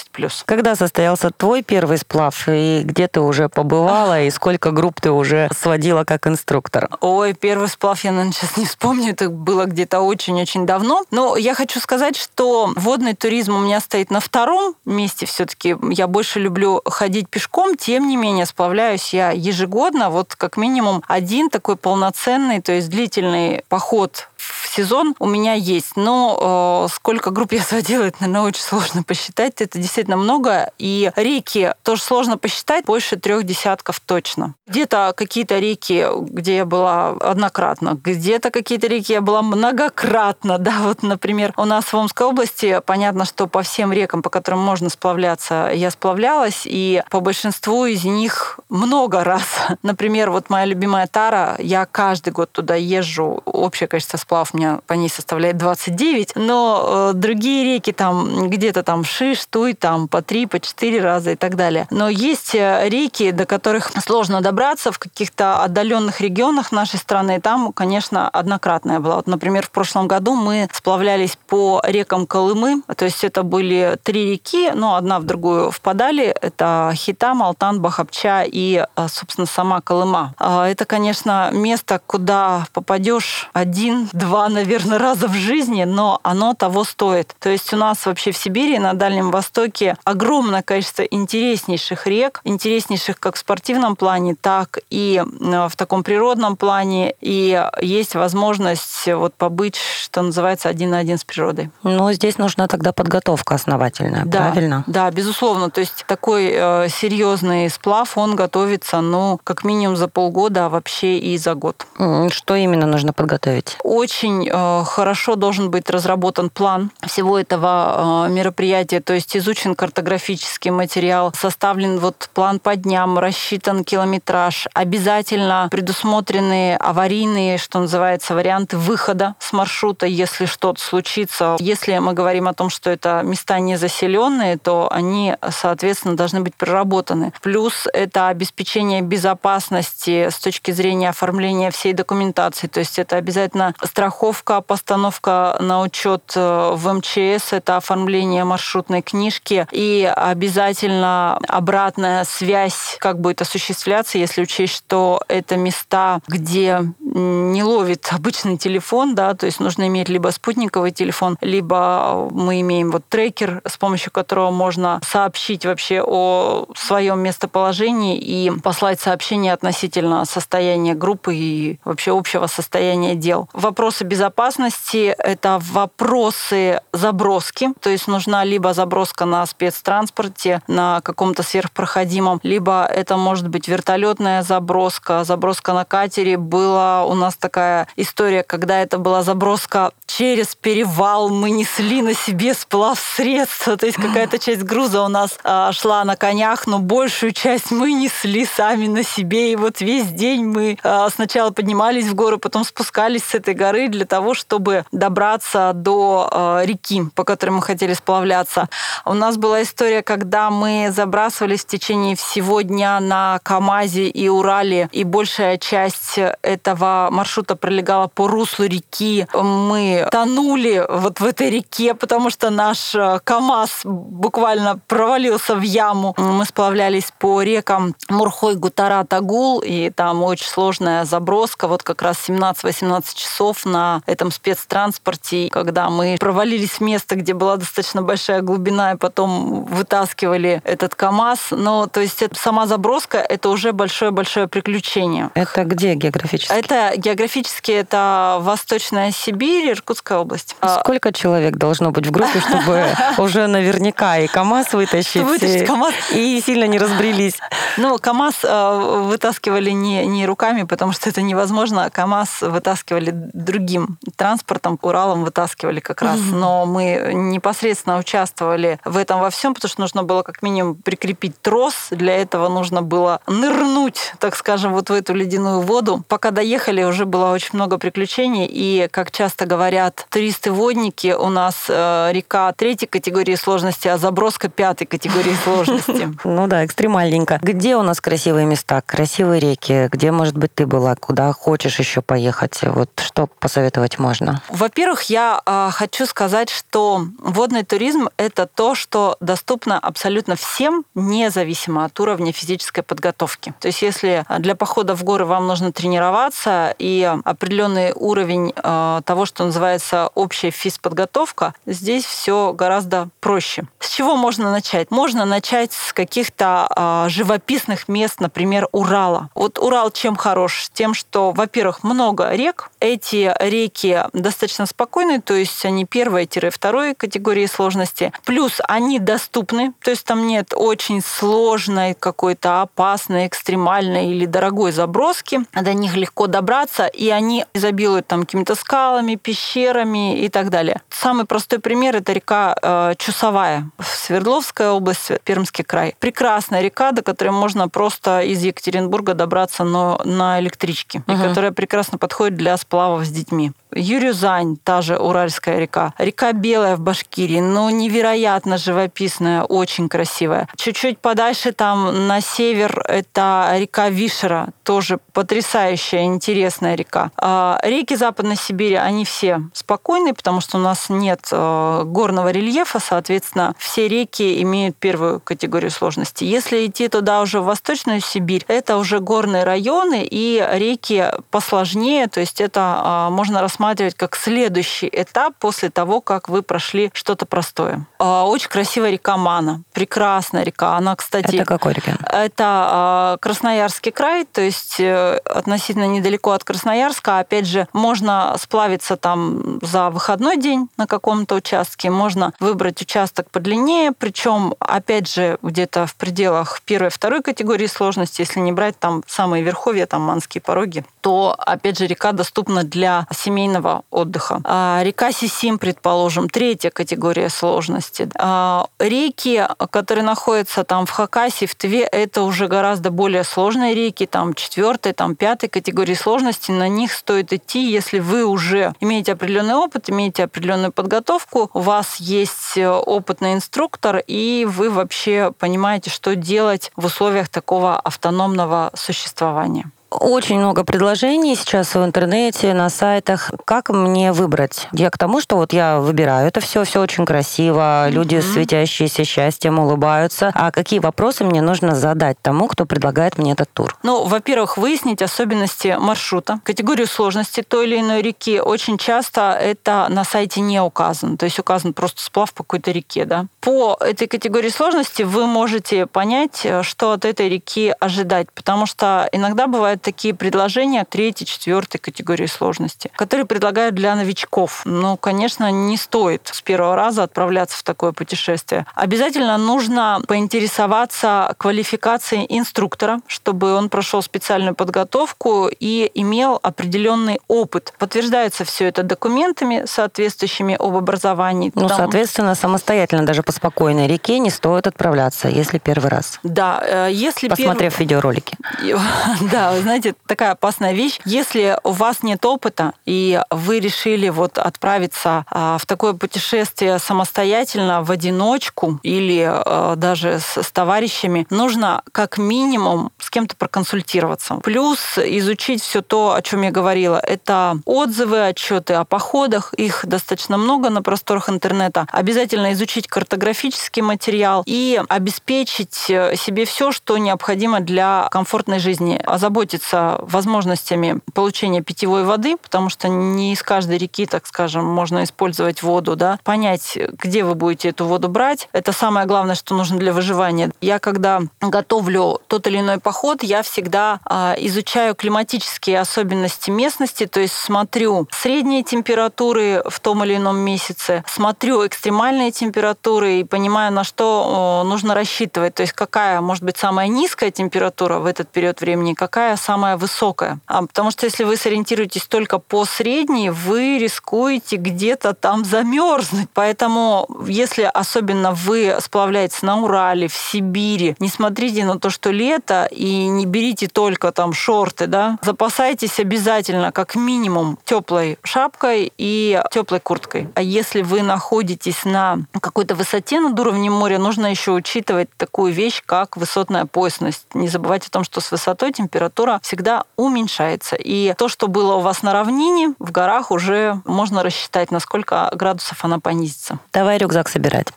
Когда 0.45 0.75
состоялся 0.75 1.31
твой 1.31 1.63
первый 1.63 1.97
сплав, 1.97 2.47
и 2.47 2.81
где 2.83 3.07
ты 3.07 3.21
уже 3.21 3.49
побывала, 3.49 4.21
и 4.21 4.29
сколько 4.29 4.71
групп 4.71 5.01
ты 5.01 5.11
уже 5.11 5.49
сводила 5.57 6.03
как 6.03 6.27
инструктор? 6.27 6.89
Ой, 7.01 7.33
первый 7.33 7.67
сплав 7.67 8.03
я, 8.03 8.11
наверное, 8.11 8.33
сейчас 8.33 8.57
не 8.57 8.65
вспомню, 8.65 9.11
это 9.11 9.29
было 9.29 9.65
где-то 9.65 10.01
очень-очень 10.15 10.65
давно. 10.65 11.03
Но 11.11 11.35
я 11.35 11.53
хочу 11.53 11.79
сказать, 11.79 12.15
что 12.15 12.71
водный 12.75 13.13
туризм 13.13 13.55
у 13.55 13.59
меня 13.59 13.79
стоит 13.79 14.09
на 14.09 14.19
втором 14.19 14.75
месте 14.85 15.25
все-таки. 15.25 15.75
Я 15.91 16.07
больше 16.07 16.39
люблю 16.39 16.81
ходить 16.85 17.29
пешком, 17.29 17.75
тем 17.75 18.07
не 18.07 18.17
менее 18.17 18.45
сплавляюсь 18.45 19.13
я 19.13 19.31
ежегодно, 19.31 20.09
вот 20.09 20.35
как 20.35 20.57
минимум 20.57 21.03
один 21.07 21.49
такой 21.49 21.75
полноценный, 21.75 22.61
то 22.61 22.71
есть 22.71 22.89
длительный 22.89 23.63
поход 23.69 24.29
в 24.45 24.67
сезон 24.67 25.15
у 25.19 25.27
меня 25.27 25.53
есть. 25.53 25.95
Но 25.95 26.85
э, 26.87 26.93
сколько 26.93 27.31
групп 27.31 27.53
я 27.53 27.61
сводила, 27.61 28.03
это, 28.03 28.17
наверное, 28.21 28.47
очень 28.47 28.61
сложно 28.61 29.03
посчитать. 29.03 29.61
Это 29.61 29.79
действительно 29.79 30.17
много. 30.17 30.71
И 30.77 31.11
реки 31.15 31.73
тоже 31.83 32.01
сложно 32.01 32.37
посчитать. 32.37 32.85
Больше 32.85 33.15
трех 33.15 33.43
десятков 33.43 33.99
точно. 33.99 34.55
Где-то 34.67 35.13
какие-то 35.15 35.59
реки, 35.59 36.05
где 36.19 36.57
я 36.57 36.65
была 36.65 37.09
однократно, 37.09 37.99
где-то 38.03 38.51
какие-то 38.51 38.87
реки 38.87 39.13
я 39.13 39.21
была 39.21 39.41
многократно. 39.41 40.57
Да, 40.65 40.79
вот, 40.79 41.03
например, 41.03 41.53
у 41.57 41.65
нас 41.65 41.85
в 41.85 41.93
Омской 41.93 42.25
области 42.25 42.81
понятно, 42.85 43.25
что 43.25 43.45
по 43.45 43.61
всем 43.61 43.93
рекам, 43.93 44.23
по 44.23 44.31
которым 44.31 44.61
можно 44.61 44.89
сплавляться, 44.89 45.69
я 45.71 45.91
сплавлялась, 45.91 46.61
и 46.65 47.03
по 47.11 47.19
большинству 47.19 47.85
из 47.85 48.03
них 48.03 48.59
много 48.69 49.23
раз. 49.23 49.43
Например, 49.83 50.31
вот 50.31 50.49
моя 50.49 50.65
любимая 50.65 51.05
Тара, 51.05 51.55
я 51.59 51.85
каждый 51.85 52.33
год 52.33 52.51
туда 52.51 52.73
езжу. 52.75 53.43
Общее 53.45 53.87
количество 53.87 54.17
сплав 54.35 54.49
у 54.53 54.57
меня 54.57 54.79
по 54.87 54.93
ней 54.93 55.09
составляет 55.09 55.57
29, 55.57 56.33
но 56.35 57.11
э, 57.11 57.13
другие 57.13 57.75
реки 57.75 57.91
там 57.93 58.49
где-то 58.49 58.83
там 58.83 59.05
Шиш, 59.05 59.45
Туй, 59.45 59.73
там 59.73 60.07
по 60.07 60.21
3, 60.21 60.47
по 60.47 60.59
4 60.59 61.01
раза 61.01 61.31
и 61.31 61.35
так 61.35 61.55
далее. 61.55 61.87
Но 61.89 62.09
есть 62.09 62.53
э, 62.53 62.89
реки, 62.89 63.31
до 63.31 63.45
которых 63.45 63.91
сложно 64.03 64.41
добраться 64.41 64.91
в 64.91 64.99
каких-то 64.99 65.63
отдаленных 65.63 66.19
регионах 66.19 66.71
нашей 66.71 66.99
страны. 66.99 67.37
И 67.37 67.39
там, 67.39 67.71
конечно, 67.71 68.27
однократная 68.29 68.99
была. 68.99 69.15
Вот, 69.15 69.27
например, 69.27 69.65
в 69.65 69.71
прошлом 69.71 70.07
году 70.07 70.35
мы 70.35 70.67
сплавлялись 70.73 71.37
по 71.47 71.81
рекам 71.85 72.27
Колымы. 72.27 72.81
То 72.97 73.05
есть 73.05 73.23
это 73.23 73.43
были 73.43 73.97
три 74.03 74.31
реки, 74.31 74.71
но 74.71 74.95
одна 74.95 75.19
в 75.19 75.23
другую 75.23 75.71
впадали. 75.71 76.25
Это 76.25 76.91
Хитам, 76.93 77.41
Алтан, 77.41 77.79
Бахапча 77.79 78.43
и, 78.45 78.85
э, 78.95 79.07
собственно, 79.07 79.47
сама 79.47 79.79
Колыма. 79.79 80.33
А, 80.37 80.67
это, 80.67 80.85
конечно, 80.85 81.49
место, 81.53 82.01
куда 82.05 82.65
попадешь 82.73 83.49
один, 83.53 84.09
два, 84.25 84.49
наверное, 84.49 84.97
раза 84.97 85.27
в 85.27 85.33
жизни, 85.33 85.83
но 85.83 86.19
оно 86.23 86.53
того 86.53 86.83
стоит. 86.83 87.35
То 87.39 87.49
есть 87.49 87.73
у 87.73 87.77
нас 87.77 88.05
вообще 88.05 88.31
в 88.31 88.37
Сибири, 88.37 88.79
на 88.79 88.93
Дальнем 88.93 89.31
Востоке 89.31 89.97
огромное 90.03 90.63
количество 90.63 91.03
интереснейших 91.03 92.07
рек, 92.07 92.41
интереснейших 92.43 93.19
как 93.19 93.35
в 93.35 93.39
спортивном 93.39 93.95
плане, 93.95 94.35
так 94.35 94.79
и 94.89 95.21
в 95.25 95.75
таком 95.75 96.03
природном 96.03 96.57
плане. 96.57 97.13
И 97.21 97.63
есть 97.81 98.15
возможность 98.15 99.07
вот 99.07 99.35
побыть, 99.35 99.75
что 99.75 100.21
называется, 100.21 100.69
один 100.69 100.91
на 100.91 100.99
один 100.99 101.17
с 101.17 101.23
природой. 101.23 101.69
Но 101.83 102.11
здесь 102.13 102.37
нужна 102.37 102.67
тогда 102.67 102.91
подготовка 102.93 103.55
основательная, 103.55 104.25
да, 104.25 104.51
правильно? 104.51 104.83
Да, 104.87 105.11
безусловно. 105.11 105.69
То 105.69 105.81
есть 105.81 106.05
такой 106.07 106.49
э, 106.51 106.87
серьезный 106.89 107.69
сплав, 107.69 108.17
он 108.17 108.35
готовится, 108.35 109.01
ну, 109.01 109.39
как 109.43 109.63
минимум 109.63 109.95
за 109.97 110.07
полгода, 110.07 110.65
а 110.65 110.69
вообще 110.69 111.17
и 111.17 111.37
за 111.37 111.53
год. 111.53 111.85
Что 112.29 112.55
именно 112.55 112.87
нужно 112.87 113.13
подготовить? 113.13 113.77
очень 113.83 114.14
э, 114.23 114.83
хорошо 114.85 115.35
должен 115.35 115.69
быть 115.69 115.89
разработан 115.89 116.49
план 116.49 116.91
всего 117.05 117.39
этого 117.39 118.27
э, 118.27 118.31
мероприятия, 118.31 118.99
то 118.99 119.13
есть 119.13 119.35
изучен 119.35 119.75
картографический 119.75 120.71
материал, 120.71 121.33
составлен 121.35 121.99
вот 121.99 122.29
план 122.33 122.59
по 122.59 122.75
дням, 122.75 123.19
рассчитан 123.19 123.83
километраж, 123.83 124.67
обязательно 124.73 125.67
предусмотрены 125.71 126.75
аварийные, 126.75 127.57
что 127.57 127.79
называется, 127.79 128.35
варианты 128.35 128.77
выхода 128.77 129.35
с 129.39 129.53
маршрута, 129.53 130.05
если 130.05 130.45
что-то 130.45 130.81
случится. 130.81 131.55
Если 131.59 131.97
мы 131.97 132.13
говорим 132.13 132.47
о 132.47 132.53
том, 132.53 132.69
что 132.69 132.89
это 132.89 133.21
места 133.23 133.59
не 133.59 133.77
заселенные, 133.77 134.57
то 134.57 134.87
они, 134.91 135.35
соответственно, 135.49 136.15
должны 136.15 136.41
быть 136.41 136.55
проработаны. 136.55 137.33
Плюс 137.41 137.87
это 137.93 138.27
обеспечение 138.27 139.01
безопасности 139.01 140.29
с 140.29 140.37
точки 140.39 140.71
зрения 140.71 141.09
оформления 141.09 141.71
всей 141.71 141.93
документации, 141.93 142.67
то 142.67 142.79
есть 142.79 142.99
это 142.99 143.15
обязательно 143.17 143.73
страховка, 144.05 144.61
постановка 144.61 145.57
на 145.59 145.81
учет 145.81 146.33
э, 146.35 146.71
в 146.75 146.93
МЧС, 146.93 147.53
это 147.53 147.77
оформление 147.77 148.43
маршрутной 148.43 149.01
книжки. 149.01 149.67
И 149.71 150.11
обязательно 150.15 151.39
обратная 151.47 152.23
связь, 152.23 152.97
как 152.99 153.19
будет 153.19 153.41
осуществляться, 153.41 154.19
если 154.19 154.43
учесть, 154.43 154.75
что 154.75 155.21
это 155.27 155.57
места, 155.57 156.19
где 156.27 156.81
не 157.15 157.63
ловит 157.63 158.07
обычный 158.11 158.57
телефон, 158.57 159.15
да, 159.15 159.33
то 159.33 159.45
есть 159.45 159.59
нужно 159.59 159.87
иметь 159.87 160.09
либо 160.09 160.29
спутниковый 160.29 160.91
телефон, 160.91 161.37
либо 161.41 162.29
мы 162.31 162.61
имеем 162.61 162.91
вот 162.91 163.03
трекер, 163.09 163.61
с 163.65 163.77
помощью 163.77 164.11
которого 164.11 164.51
можно 164.51 164.99
сообщить 165.03 165.65
вообще 165.65 166.03
о 166.05 166.67
своем 166.75 167.19
местоположении 167.21 168.17
и 168.17 168.51
послать 168.61 168.99
сообщение 168.99 169.53
относительно 169.53 170.25
состояния 170.25 170.93
группы 170.93 171.33
и 171.35 171.79
вообще 171.85 172.15
общего 172.15 172.47
состояния 172.47 173.15
дел. 173.15 173.49
Вопрос 173.53 173.95
вопросы 173.95 174.03
безопасности– 174.03 175.15
это 175.17 175.61
вопросы 175.71 176.81
заброски, 176.91 177.69
то 177.79 177.89
есть 177.89 178.07
нужна 178.07 178.43
либо 178.43 178.73
заброска 178.73 179.25
на 179.25 179.45
спецтранспорте, 179.45 180.61
на 180.67 180.99
каком-то 181.01 181.43
сверхпроходимом, 181.43 182.39
либо 182.43 182.85
это 182.85 183.15
может 183.15 183.47
быть 183.47 183.67
вертолетная 183.67 184.43
заброска, 184.43 185.23
заброска 185.23 185.73
на 185.73 185.85
катере. 185.85 186.37
Была 186.37 187.04
у 187.05 187.13
нас 187.13 187.35
такая 187.35 187.87
история, 187.95 188.43
когда 188.43 188.81
это 188.81 188.97
была 188.97 189.23
заброска 189.23 189.91
через 190.05 190.55
перевал, 190.55 191.29
мы 191.29 191.51
несли 191.51 192.01
на 192.01 192.13
себе 192.13 192.53
сплав 192.53 192.99
средства, 192.99 193.77
то 193.77 193.85
есть 193.85 193.97
какая-то 193.97 194.39
часть 194.39 194.63
груза 194.63 195.01
у 195.03 195.07
нас 195.07 195.37
а, 195.43 195.71
шла 195.71 196.03
на 196.03 196.15
конях, 196.15 196.67
но 196.67 196.79
большую 196.79 197.31
часть 197.31 197.71
мы 197.71 197.93
несли 197.93 198.45
сами 198.45 198.87
на 198.87 199.03
себе, 199.03 199.51
и 199.51 199.55
вот 199.55 199.81
весь 199.81 200.07
день 200.07 200.45
мы 200.45 200.77
а, 200.83 201.09
сначала 201.09 201.51
поднимались 201.51 202.07
в 202.07 202.15
горы, 202.15 202.37
потом 202.37 202.63
спускались 202.63 203.23
с 203.23 203.35
этой 203.35 203.53
горы, 203.53 203.87
для 203.87 204.05
того, 204.05 204.33
чтобы 204.33 204.85
добраться 204.91 205.71
до 205.73 206.29
э, 206.31 206.65
реки, 206.65 207.03
по 207.15 207.23
которой 207.23 207.51
мы 207.51 207.61
хотели 207.61 207.93
сплавляться. 207.93 208.69
У 209.05 209.13
нас 209.13 209.37
была 209.37 209.63
история, 209.63 210.01
когда 210.01 210.49
мы 210.49 210.91
забрасывались 210.95 211.61
в 211.61 211.67
течение 211.67 212.15
всего 212.15 212.61
дня 212.61 212.99
на 212.99 213.39
КАМАЗе 213.43 214.07
и 214.07 214.27
Урале, 214.27 214.89
и 214.91 215.03
большая 215.03 215.57
часть 215.57 216.19
этого 216.41 216.94
маршрута 217.11 217.55
пролегала 217.55 218.07
по 218.07 218.27
руслу 218.27 218.65
реки. 218.65 219.27
Мы 219.33 220.07
тонули 220.11 220.85
вот 220.87 221.19
в 221.19 221.25
этой 221.25 221.49
реке, 221.49 221.93
потому 221.93 222.29
что 222.29 222.49
наш 222.49 222.95
э, 222.95 223.19
КАМАЗ 223.23 223.81
буквально 223.83 224.79
провалился 224.87 225.55
в 225.55 225.61
яму. 225.61 226.13
Мы 226.17 226.45
сплавлялись 226.45 227.11
по 227.19 227.41
рекам 227.41 227.95
Мурхой, 228.09 228.55
Гутара, 228.55 229.03
Тагул, 229.03 229.59
и 229.59 229.89
там 229.89 230.23
очень 230.23 230.47
сложная 230.47 231.05
заброска, 231.05 231.67
вот 231.67 231.83
как 231.83 232.01
раз 232.01 232.17
17-18 232.27 233.03
часов 233.15 233.65
на 233.65 234.01
этом 234.05 234.31
спецтранспорте, 234.31 235.49
когда 235.51 235.89
мы 235.89 236.17
провалились 236.19 236.71
в 236.71 236.81
место, 236.81 237.15
где 237.15 237.33
была 237.33 237.57
достаточно 237.57 238.01
большая 238.01 238.41
глубина, 238.41 238.93
и 238.93 238.97
потом 238.97 239.65
вытаскивали 239.65 240.61
этот 240.63 240.95
КАМАЗ. 240.95 241.47
Но, 241.51 241.87
то 241.87 242.01
есть, 242.01 242.21
это, 242.21 242.35
сама 242.39 242.67
заброска— 242.67 243.17
это 243.29 243.49
уже 243.49 243.71
большое-большое 243.73 244.47
приключение. 244.47 245.31
Это 245.33 245.63
где 245.63 245.93
географически? 245.95 246.53
Это 246.53 246.84
Географически 246.95 247.71
это 247.71 248.37
Восточная 248.41 249.11
Сибирь, 249.11 249.71
Иркутская 249.71 250.17
область. 250.19 250.55
А 250.61 250.79
сколько 250.79 251.11
человек 251.13 251.55
должно 251.55 251.91
быть 251.91 252.07
в 252.07 252.11
группе, 252.11 252.39
чтобы 252.39 252.87
уже 253.17 253.47
наверняка 253.47 254.17
и 254.17 254.27
КАМАЗ 254.27 254.73
вытащить, 254.73 255.23
Вытащить 255.23 255.65
КАМАЗ. 255.65 255.93
и 256.13 256.41
сильно 256.45 256.65
не 256.65 256.77
разбрелись? 256.77 257.35
Ну, 257.77 257.97
КАМАЗ 257.97 258.35
э, 258.43 259.01
вытаскивали 259.03 259.71
не, 259.71 260.05
не 260.05 260.25
руками, 260.25 260.63
потому 260.63 260.91
что 260.91 261.09
это 261.09 261.21
невозможно. 261.21 261.89
КАМАЗ 261.89 262.41
вытаскивали 262.41 263.11
другим 263.11 263.97
транспортом, 264.15 264.79
Уралом 264.81 265.23
вытаскивали 265.23 265.79
как 265.79 266.01
раз. 266.01 266.19
Но 266.31 266.65
мы 266.65 267.11
непосредственно 267.13 267.97
участвовали 267.97 268.79
в 268.85 268.97
этом 268.97 269.19
во 269.19 269.29
всем, 269.29 269.53
потому 269.53 269.69
что 269.69 269.81
нужно 269.81 270.03
было 270.03 270.21
как 270.21 270.41
минимум 270.41 270.75
прикрепить 270.75 271.41
трос. 271.41 271.87
Для 271.91 272.15
этого 272.15 272.49
нужно 272.49 272.81
было 272.81 273.21
нырнуть, 273.27 274.13
так 274.19 274.35
скажем, 274.35 274.73
вот 274.73 274.89
в 274.89 274.93
эту 274.93 275.13
ледяную 275.13 275.61
воду. 275.61 276.03
Пока 276.07 276.31
доехали, 276.31 276.64
уже 276.73 277.05
было 277.05 277.31
очень 277.31 277.51
много 277.53 277.77
приключений. 277.77 278.47
И, 278.49 278.87
как 278.91 279.11
часто 279.11 279.45
говорят 279.45 280.05
туристы-водники, 280.09 281.13
у 281.13 281.29
нас 281.29 281.65
э, 281.69 282.11
река 282.11 282.51
третьей 282.53 282.87
категории 282.87 283.35
сложности, 283.35 283.87
а 283.87 283.97
заброска 283.97 284.49
пятой 284.49 284.85
категории 284.85 285.35
сложности. 285.43 286.09
Ну 286.23 286.47
да, 286.47 286.65
экстремальненько. 286.65 287.39
Где 287.41 287.75
у 287.75 287.81
нас 287.81 288.01
красивые 288.01 288.45
места, 288.45 288.81
красивые 288.81 289.39
реки? 289.39 289.87
Где, 289.91 290.11
может 290.11 290.37
быть, 290.37 290.53
ты 290.53 290.65
была? 290.65 290.95
Куда 290.95 291.31
хочешь 291.33 291.79
еще 291.79 292.01
поехать? 292.01 292.59
Вот 292.63 292.89
что 292.97 293.27
посоветовать 293.27 293.99
можно? 293.99 294.41
Во-первых, 294.49 295.03
я 295.03 295.41
э, 295.45 295.69
хочу 295.71 296.05
сказать, 296.05 296.49
что 296.49 297.05
водный 297.19 297.63
туризм– 297.63 298.09
это 298.17 298.47
то, 298.47 298.75
что 298.75 299.17
доступно 299.19 299.79
абсолютно 299.79 300.35
всем, 300.35 300.85
независимо 300.95 301.85
от 301.85 301.99
уровня 301.99 302.31
физической 302.31 302.81
подготовки. 302.81 303.53
То 303.59 303.67
есть 303.67 303.81
если 303.81 304.25
для 304.39 304.55
похода 304.55 304.95
в 304.95 305.03
горы 305.03 305.25
вам 305.25 305.47
нужно 305.47 305.71
тренироваться 305.71 306.54
и 306.77 307.11
определенный 307.23 307.93
уровень 307.95 308.53
э, 308.55 309.01
того, 309.05 309.25
что 309.25 309.45
называется 309.45 310.09
общая 310.15 310.51
физподготовка, 310.51 311.53
здесь 311.65 312.05
все 312.05 312.53
гораздо 312.53 313.09
проще. 313.19 313.63
С 313.79 313.89
чего 313.89 314.15
можно 314.15 314.51
начать? 314.51 314.91
Можно 314.91 315.25
начать 315.25 315.73
с 315.73 315.93
каких-то 315.93 316.67
э, 316.75 317.09
живописных 317.09 317.87
мест, 317.87 318.19
например, 318.19 318.67
Урала. 318.71 319.29
Вот 319.35 319.59
Урал 319.59 319.91
чем 319.91 320.15
хорош? 320.15 320.69
Тем, 320.73 320.93
что, 320.93 321.31
во-первых, 321.31 321.83
много 321.83 322.31
рек. 322.31 322.69
Эти 322.79 323.33
реки 323.39 324.03
достаточно 324.13 324.65
спокойные, 324.65 325.21
то 325.21 325.33
есть 325.33 325.65
они 325.65 325.85
первой-второй 325.85 326.95
категории 326.95 327.45
сложности. 327.45 328.11
Плюс 328.25 328.61
они 328.67 328.99
доступны, 328.99 329.73
то 329.81 329.91
есть 329.91 330.05
там 330.05 330.27
нет 330.27 330.53
очень 330.55 331.01
сложной, 331.01 331.93
какой-то 331.93 332.61
опасной, 332.61 333.27
экстремальной 333.27 334.11
или 334.11 334.25
дорогой 334.25 334.71
заброски. 334.71 335.41
До 335.53 335.73
них 335.73 335.95
легко 335.95 336.27
добраться, 336.27 336.44
и 336.85 337.09
они 337.09 337.45
изобилуют 337.53 338.07
там 338.07 338.21
какими-то 338.21 338.55
скалами, 338.55 339.15
пещерами 339.15 340.19
и 340.19 340.29
так 340.29 340.49
далее. 340.49 340.81
Самый 340.89 341.25
простой 341.25 341.59
пример– 341.59 341.95
это 341.97 342.13
река 342.13 342.55
э, 342.61 342.93
Чусовая, 342.97 343.69
Свердловская 343.81 344.71
область, 344.71 345.11
Пермский 345.23 345.63
край. 345.63 345.95
Прекрасная 345.99 346.61
река, 346.61 346.91
до 346.91 347.01
которой 347.01 347.29
можно 347.29 347.67
просто 347.67 348.21
из 348.21 348.43
Екатеринбурга 348.43 349.13
добраться 349.13 349.63
но 349.63 349.99
на 350.05 350.39
электричке, 350.39 351.03
угу. 351.07 351.17
и 351.17 351.21
которая 351.21 351.51
прекрасно 351.51 351.97
подходит 351.97 352.37
для 352.37 352.55
сплавов 352.57 353.05
с 353.05 353.09
детьми. 353.09 353.51
Юрюзань, 353.73 354.57
та 354.63 354.81
же 354.81 354.97
Уральская 354.97 355.59
река. 355.59 355.93
Река 355.97 356.31
Белая 356.31 356.77
в 356.77 356.79
Башкирии, 356.79 357.41
ну, 357.41 357.69
невероятно 357.69 358.57
живописная, 358.57 359.43
очень 359.43 359.89
красивая. 359.89 360.47
Чуть-чуть 360.55 360.99
подальше 360.99 361.51
там 361.51 362.07
на 362.07 362.21
север 362.21 362.81
это 362.87 363.53
река 363.57 363.89
Вишера, 363.89 364.49
тоже 364.63 364.99
потрясающая, 365.13 366.03
интересная 366.03 366.34
река. 366.43 367.11
А 367.17 367.59
реки 367.63 367.95
Западной 367.95 368.35
Сибири, 368.35 368.75
они 368.75 369.05
все 369.05 369.41
спокойные, 369.53 370.13
потому 370.13 370.41
что 370.41 370.57
у 370.57 370.61
нас 370.61 370.89
нет 370.89 371.27
э, 371.31 371.83
горного 371.85 372.31
рельефа, 372.31 372.79
соответственно, 372.79 373.53
все 373.57 373.87
реки 373.87 374.41
имеют 374.41 374.75
первую 374.77 375.19
категорию 375.19 375.71
сложности. 375.71 376.23
Если 376.23 376.65
идти 376.65 376.87
туда 376.87 377.21
уже 377.21 377.39
в 377.39 377.45
Восточную 377.45 378.01
Сибирь, 378.01 378.45
это 378.47 378.77
уже 378.77 378.99
горные 378.99 379.43
районы 379.43 380.07
и 380.09 380.45
реки 380.53 381.05
посложнее, 381.31 382.07
то 382.07 382.19
есть 382.19 382.41
это 382.41 382.81
а, 382.83 383.09
можно 383.09 383.41
рассматривать 383.41 383.95
как 383.95 384.15
следующий 384.15 384.89
этап 384.91 385.35
после 385.39 385.69
того, 385.69 386.01
как 386.01 386.29
вы 386.29 386.41
прошли 386.41 386.89
что-то 386.93 387.25
простое. 387.25 387.85
А, 387.99 388.25
очень 388.25 388.49
красивая 388.49 388.91
река 388.91 389.17
Мана. 389.17 389.63
Прекрасная 389.73 390.43
река. 390.43 390.75
Она, 390.77 390.95
кстати... 390.95 391.35
Это 391.35 391.45
какой 391.45 391.73
река? 391.73 391.93
Это 392.11 393.17
Красноярский 393.21 393.91
край, 393.91 394.25
то 394.25 394.41
есть 394.41 394.79
э, 394.79 395.17
относительно 395.25 395.85
недалеко 395.85 396.24
от 396.31 396.43
Красноярска. 396.43 397.19
Опять 397.19 397.47
же, 397.47 397.67
можно 397.73 398.35
сплавиться 398.39 398.97
там 398.97 399.59
за 399.61 399.89
выходной 399.89 400.37
день 400.37 400.69
на 400.77 400.87
каком-то 400.87 401.35
участке, 401.35 401.89
можно 401.89 402.33
выбрать 402.39 402.81
участок 402.81 403.29
подлиннее, 403.29 403.91
причем, 403.91 404.55
опять 404.59 405.11
же, 405.11 405.37
где-то 405.41 405.87
в 405.87 405.95
пределах 405.95 406.61
первой 406.63 406.89
второй 406.89 407.21
категории 407.21 407.67
сложности, 407.67 408.21
если 408.21 408.39
не 408.39 408.51
брать 408.51 408.79
там 408.79 409.03
самые 409.07 409.43
верховья, 409.43 409.85
там 409.85 410.01
Манские 410.01 410.41
пороги, 410.41 410.85
то, 411.01 411.35
опять 411.37 411.77
же, 411.77 411.87
река 411.87 412.11
доступна 412.11 412.63
для 412.63 413.07
семейного 413.11 413.83
отдыха. 413.91 414.41
А 414.43 414.81
река 414.83 415.11
Сисим, 415.11 415.57
предположим, 415.57 416.29
третья 416.29 416.69
категория 416.69 417.29
сложности. 417.29 418.09
А 418.17 418.67
реки, 418.79 419.47
которые 419.69 420.03
находятся 420.03 420.63
там 420.63 420.85
в 420.85 420.91
Хакасии, 420.91 421.45
в 421.45 421.55
Тве, 421.55 421.81
это 421.81 422.23
уже 422.23 422.47
гораздо 422.47 422.91
более 422.91 423.23
сложные 423.23 423.73
реки, 423.73 424.05
там 424.05 424.33
четвертой, 424.33 424.93
там 424.93 425.15
пятой 425.15 425.49
категории 425.49 425.93
сложности. 426.15 426.51
На 426.51 426.69
них 426.69 426.93
стоит 426.93 427.33
идти, 427.33 427.69
если 427.69 427.99
вы 427.99 428.25
уже 428.25 428.73
имеете 428.79 429.11
определенный 429.11 429.55
опыт, 429.55 429.89
имеете 429.89 430.23
определенную 430.23 430.71
подготовку, 430.71 431.49
у 431.53 431.59
вас 431.59 431.97
есть 431.97 432.57
опытный 432.57 433.33
инструктор, 433.33 434.01
и 434.07 434.47
вы 434.49 434.69
вообще 434.69 435.33
понимаете, 435.37 435.89
что 435.89 436.15
делать 436.15 436.71
в 436.77 436.85
условиях 436.85 437.27
такого 437.27 437.77
автономного 437.79 438.71
существования. 438.75 439.69
Очень 439.99 440.39
много 440.39 440.63
предложений 440.63 441.37
сейчас 441.37 441.73
в 441.73 441.83
интернете, 441.83 442.53
на 442.53 442.69
сайтах. 442.69 443.31
Как 443.45 443.69
мне 443.69 444.11
выбрать? 444.11 444.67
Я 444.73 444.89
к 444.89 444.97
тому, 444.97 445.21
что 445.21 445.37
вот 445.37 445.53
я 445.53 445.79
выбираю 445.79 446.27
это 446.27 446.41
все, 446.41 446.63
все 446.65 446.81
очень 446.81 447.05
красиво, 447.05 447.87
mm-hmm. 447.87 447.91
люди 447.91 448.19
светящиеся 448.19 449.05
счастьем 449.05 449.57
улыбаются. 449.59 450.31
А 450.35 450.51
какие 450.51 450.79
вопросы 450.79 451.23
мне 451.23 451.41
нужно 451.41 451.75
задать 451.75 452.17
тому, 452.21 452.47
кто 452.47 452.65
предлагает 452.65 453.17
мне 453.17 453.31
этот 453.31 453.49
тур? 453.53 453.75
Ну, 453.83 454.05
во-первых, 454.05 454.57
выяснить 454.57 455.01
особенности 455.01 455.77
маршрута, 455.79 456.39
категорию 456.43 456.87
сложности 456.87 457.41
той 457.41 457.67
или 457.67 457.79
иной 457.79 458.01
реки. 458.01 458.39
Очень 458.39 458.77
часто 458.77 459.31
это 459.31 459.87
на 459.89 460.03
сайте 460.03 460.41
не 460.41 460.61
указано, 460.61 461.17
то 461.17 461.25
есть 461.25 461.39
указан 461.39 461.73
просто 461.73 462.01
сплав 462.01 462.33
по 462.33 462.43
какой-то 462.43 462.71
реке, 462.71 463.05
да. 463.05 463.27
По 463.39 463.77
этой 463.79 464.07
категории 464.07 464.49
сложности 464.49 465.03
вы 465.03 465.25
можете 465.25 465.85
понять, 465.85 466.45
что 466.63 466.91
от 466.91 467.05
этой 467.05 467.29
реки 467.29 467.73
ожидать, 467.79 468.31
потому 468.33 468.65
что 468.65 469.07
иногда 469.11 469.47
бывает 469.47 469.81
такие 469.85 470.15
предложения 470.15 470.83
третьей, 470.83 471.27
четвертой 471.27 471.79
категории 471.79 472.25
сложности, 472.25 472.91
которые 472.95 473.27
предлагают 473.27 473.75
для 473.75 473.95
новичков. 473.95 474.63
Ну, 474.65 474.97
конечно, 474.97 475.51
не 475.51 475.77
стоит 475.77 476.29
с 476.33 476.41
первого 476.41 476.75
раза 476.75 477.03
отправляться 477.03 477.57
в 477.59 477.63
такое 477.63 477.91
путешествие. 477.91 478.65
Обязательно 478.73 479.37
нужно 479.37 480.01
поинтересоваться 480.07 481.35
квалификацией 481.37 482.25
инструктора, 482.27 482.99
чтобы 483.05 483.53
он 483.53 483.69
прошел 483.69 484.01
специальную 484.01 484.55
подготовку 484.55 485.47
и 485.47 485.91
имел 485.93 486.39
определенный 486.41 487.19
опыт. 487.27 487.73
Подтверждается 487.77 488.43
все 488.43 488.65
это 488.65 488.81
документами, 488.81 489.63
соответствующими 489.67 490.55
об 490.59 490.75
образовании. 490.75 491.51
Ну, 491.53 491.67
Там... 491.67 491.77
соответственно, 491.77 492.33
самостоятельно 492.33 493.05
даже 493.05 493.21
по 493.21 493.31
спокойной 493.31 493.87
реке 493.87 494.17
не 494.17 494.31
стоит 494.31 494.65
отправляться, 494.65 495.27
если 495.27 495.59
первый 495.59 495.91
раз. 495.91 496.19
Да, 496.23 496.63
э, 496.65 496.89
если 496.91 497.27
посмотрев 497.27 497.73
перв... 497.73 497.79
видеоролики. 497.79 498.35
Да, 499.31 499.53
знаете, 499.65 499.95
такая 500.07 500.31
опасная 500.31 500.73
вещь. 500.73 500.99
Если 501.05 501.57
у 501.63 501.71
вас 501.71 502.03
нет 502.03 502.23
опыта, 502.25 502.73
и 502.85 503.19
вы 503.31 503.59
решили 503.59 504.09
вот 504.09 504.37
отправиться 504.37 505.25
а, 505.29 505.57
в 505.57 505.65
такое 505.65 505.93
путешествие 505.93 506.79
самостоятельно, 506.79 507.83
в 507.83 507.91
одиночку 507.91 508.79
или 508.83 509.27
а, 509.27 509.75
даже 509.75 510.19
с, 510.19 510.41
с 510.41 510.51
товарищами, 510.51 511.25
нужно 511.29 511.81
как 511.91 512.17
минимум 512.17 512.91
с 512.99 513.09
кем-то 513.09 513.35
проконсультироваться. 513.35 514.35
Плюс 514.43 514.97
изучить 514.97 515.63
все 515.63 515.81
то, 515.81 516.13
о 516.13 516.21
чем 516.21 516.43
я 516.43 516.51
говорила. 516.51 516.97
Это 516.97 517.57
отзывы, 517.65 518.27
отчеты 518.27 518.75
о 518.75 518.85
походах. 518.85 519.53
Их 519.55 519.85
достаточно 519.85 520.37
много 520.37 520.69
на 520.69 520.81
просторах 520.83 521.29
интернета. 521.29 521.87
Обязательно 521.91 522.53
изучить 522.53 522.87
картографический 522.87 523.81
материал 523.81 524.43
и 524.45 524.79
обеспечить 524.89 525.89
э, 525.89 526.15
себе 526.15 526.45
все, 526.45 526.71
что 526.71 526.97
необходимо 526.97 527.61
для 527.61 528.07
комфортной 528.11 528.59
жизни. 528.59 529.01
Озаботьтесь 529.03 529.54
озаботиться 529.55 529.97
возможностями 530.01 530.99
получения 531.13 531.61
питьевой 531.61 532.03
воды, 532.03 532.37
потому 532.37 532.69
что 532.69 532.87
не 532.87 533.33
из 533.33 533.41
каждой 533.41 533.77
реки, 533.77 534.05
так 534.05 534.27
скажем, 534.27 534.65
можно 534.65 535.03
использовать 535.03 535.63
воду, 535.63 535.95
да, 535.95 536.19
понять, 536.23 536.77
где 537.03 537.23
вы 537.23 537.35
будете 537.35 537.69
эту 537.69 537.85
воду 537.85 538.09
брать. 538.09 538.49
Это 538.53 538.71
самое 538.71 539.07
главное, 539.07 539.35
что 539.35 539.55
нужно 539.55 539.77
для 539.77 539.93
выживания. 539.93 540.51
Я 540.61 540.79
когда 540.79 541.21
готовлю 541.41 542.21
тот 542.27 542.47
или 542.47 542.59
иной 542.59 542.79
поход, 542.79 543.23
я 543.23 543.41
всегда 543.41 543.99
а, 544.05 544.35
изучаю 544.37 544.95
климатические 544.95 545.79
особенности 545.79 546.51
местности, 546.51 547.05
то 547.05 547.19
есть 547.19 547.33
смотрю 547.33 548.07
средние 548.11 548.63
температуры 548.63 549.63
в 549.67 549.79
том 549.79 550.03
или 550.03 550.15
ином 550.15 550.37
месяце, 550.37 551.03
смотрю 551.07 551.65
экстремальные 551.65 552.31
температуры 552.31 553.19
и 553.19 553.23
понимаю, 553.23 553.71
на 553.71 553.83
что 553.83 554.63
нужно 554.65 554.93
рассчитывать, 554.93 555.55
то 555.55 555.61
есть 555.61 555.73
какая 555.73 556.21
может 556.21 556.43
быть 556.43 556.57
самая 556.57 556.87
низкая 556.87 557.31
температура 557.31 557.99
в 557.99 558.05
этот 558.05 558.29
период 558.29 558.61
времени, 558.61 558.93
какая 558.93 559.37
самая 559.45 559.77
высокая. 559.77 560.39
А, 560.47 560.61
потому 560.61 560.91
что 560.91 561.05
если 561.05 561.23
вы 561.23 561.37
сориентируетесь 561.37 562.05
только 562.07 562.39
по 562.39 562.65
средней, 562.65 563.29
вы 563.29 563.77
рискуете 563.77 564.55
где-то 564.55 565.13
там 565.13 565.45
замерзнуть. 565.45 566.29
Поэтому, 566.33 567.07
если 567.27 567.63
особенно 567.63 568.31
вы 568.31 568.75
сплавляетесь 568.79 569.43
на 569.43 569.57
Урале, 569.61 570.07
в 570.07 570.15
Сибири, 570.15 570.95
не 570.99 571.09
смотрите 571.09 571.63
на 571.63 571.79
то, 571.79 571.89
что 571.89 572.11
лето, 572.11 572.67
и 572.71 573.05
не 573.07 573.25
берите 573.25 573.67
только 573.67 574.11
там 574.11 574.33
шорты, 574.33 574.87
да, 574.87 575.17
запасайтесь 575.21 575.99
обязательно 575.99 576.71
как 576.71 576.95
минимум 576.95 577.59
теплой 577.65 578.17
шапкой 578.23 578.91
и 578.97 579.41
теплой 579.51 579.79
курткой. 579.79 580.29
А 580.33 580.41
если 580.41 580.81
вы 580.81 581.03
находитесь 581.03 581.85
на 581.85 582.19
какой-то 582.41 582.73
высоте 582.75 583.19
над 583.19 583.39
уровнем 583.39 583.73
моря, 583.73 583.99
нужно 583.99 584.27
еще 584.27 584.51
учитывать 584.51 585.09
такую 585.17 585.53
вещь, 585.53 585.83
как 585.85 586.17
высотная 586.17 586.65
поясность. 586.65 587.27
Не 587.33 587.47
забывайте 587.47 587.87
о 587.87 587.91
том, 587.91 588.03
что 588.03 588.21
с 588.21 588.31
высотой 588.31 588.71
температура 588.71 589.34
всегда 589.41 589.83
уменьшается. 589.95 590.75
И 590.75 591.13
то, 591.17 591.27
что 591.27 591.47
было 591.47 591.75
у 591.75 591.79
вас 591.79 592.03
на 592.03 592.13
равнине, 592.13 592.73
в 592.79 592.91
горах 592.91 593.31
уже 593.31 593.81
можно 593.85 594.23
рассчитать, 594.23 594.71
на 594.71 594.79
сколько 594.79 595.29
градусов 595.33 595.83
она 595.83 595.99
понизится. 595.99 596.59
Давай 596.73 596.97
рюкзак 596.97 597.29
собирать. 597.29 597.67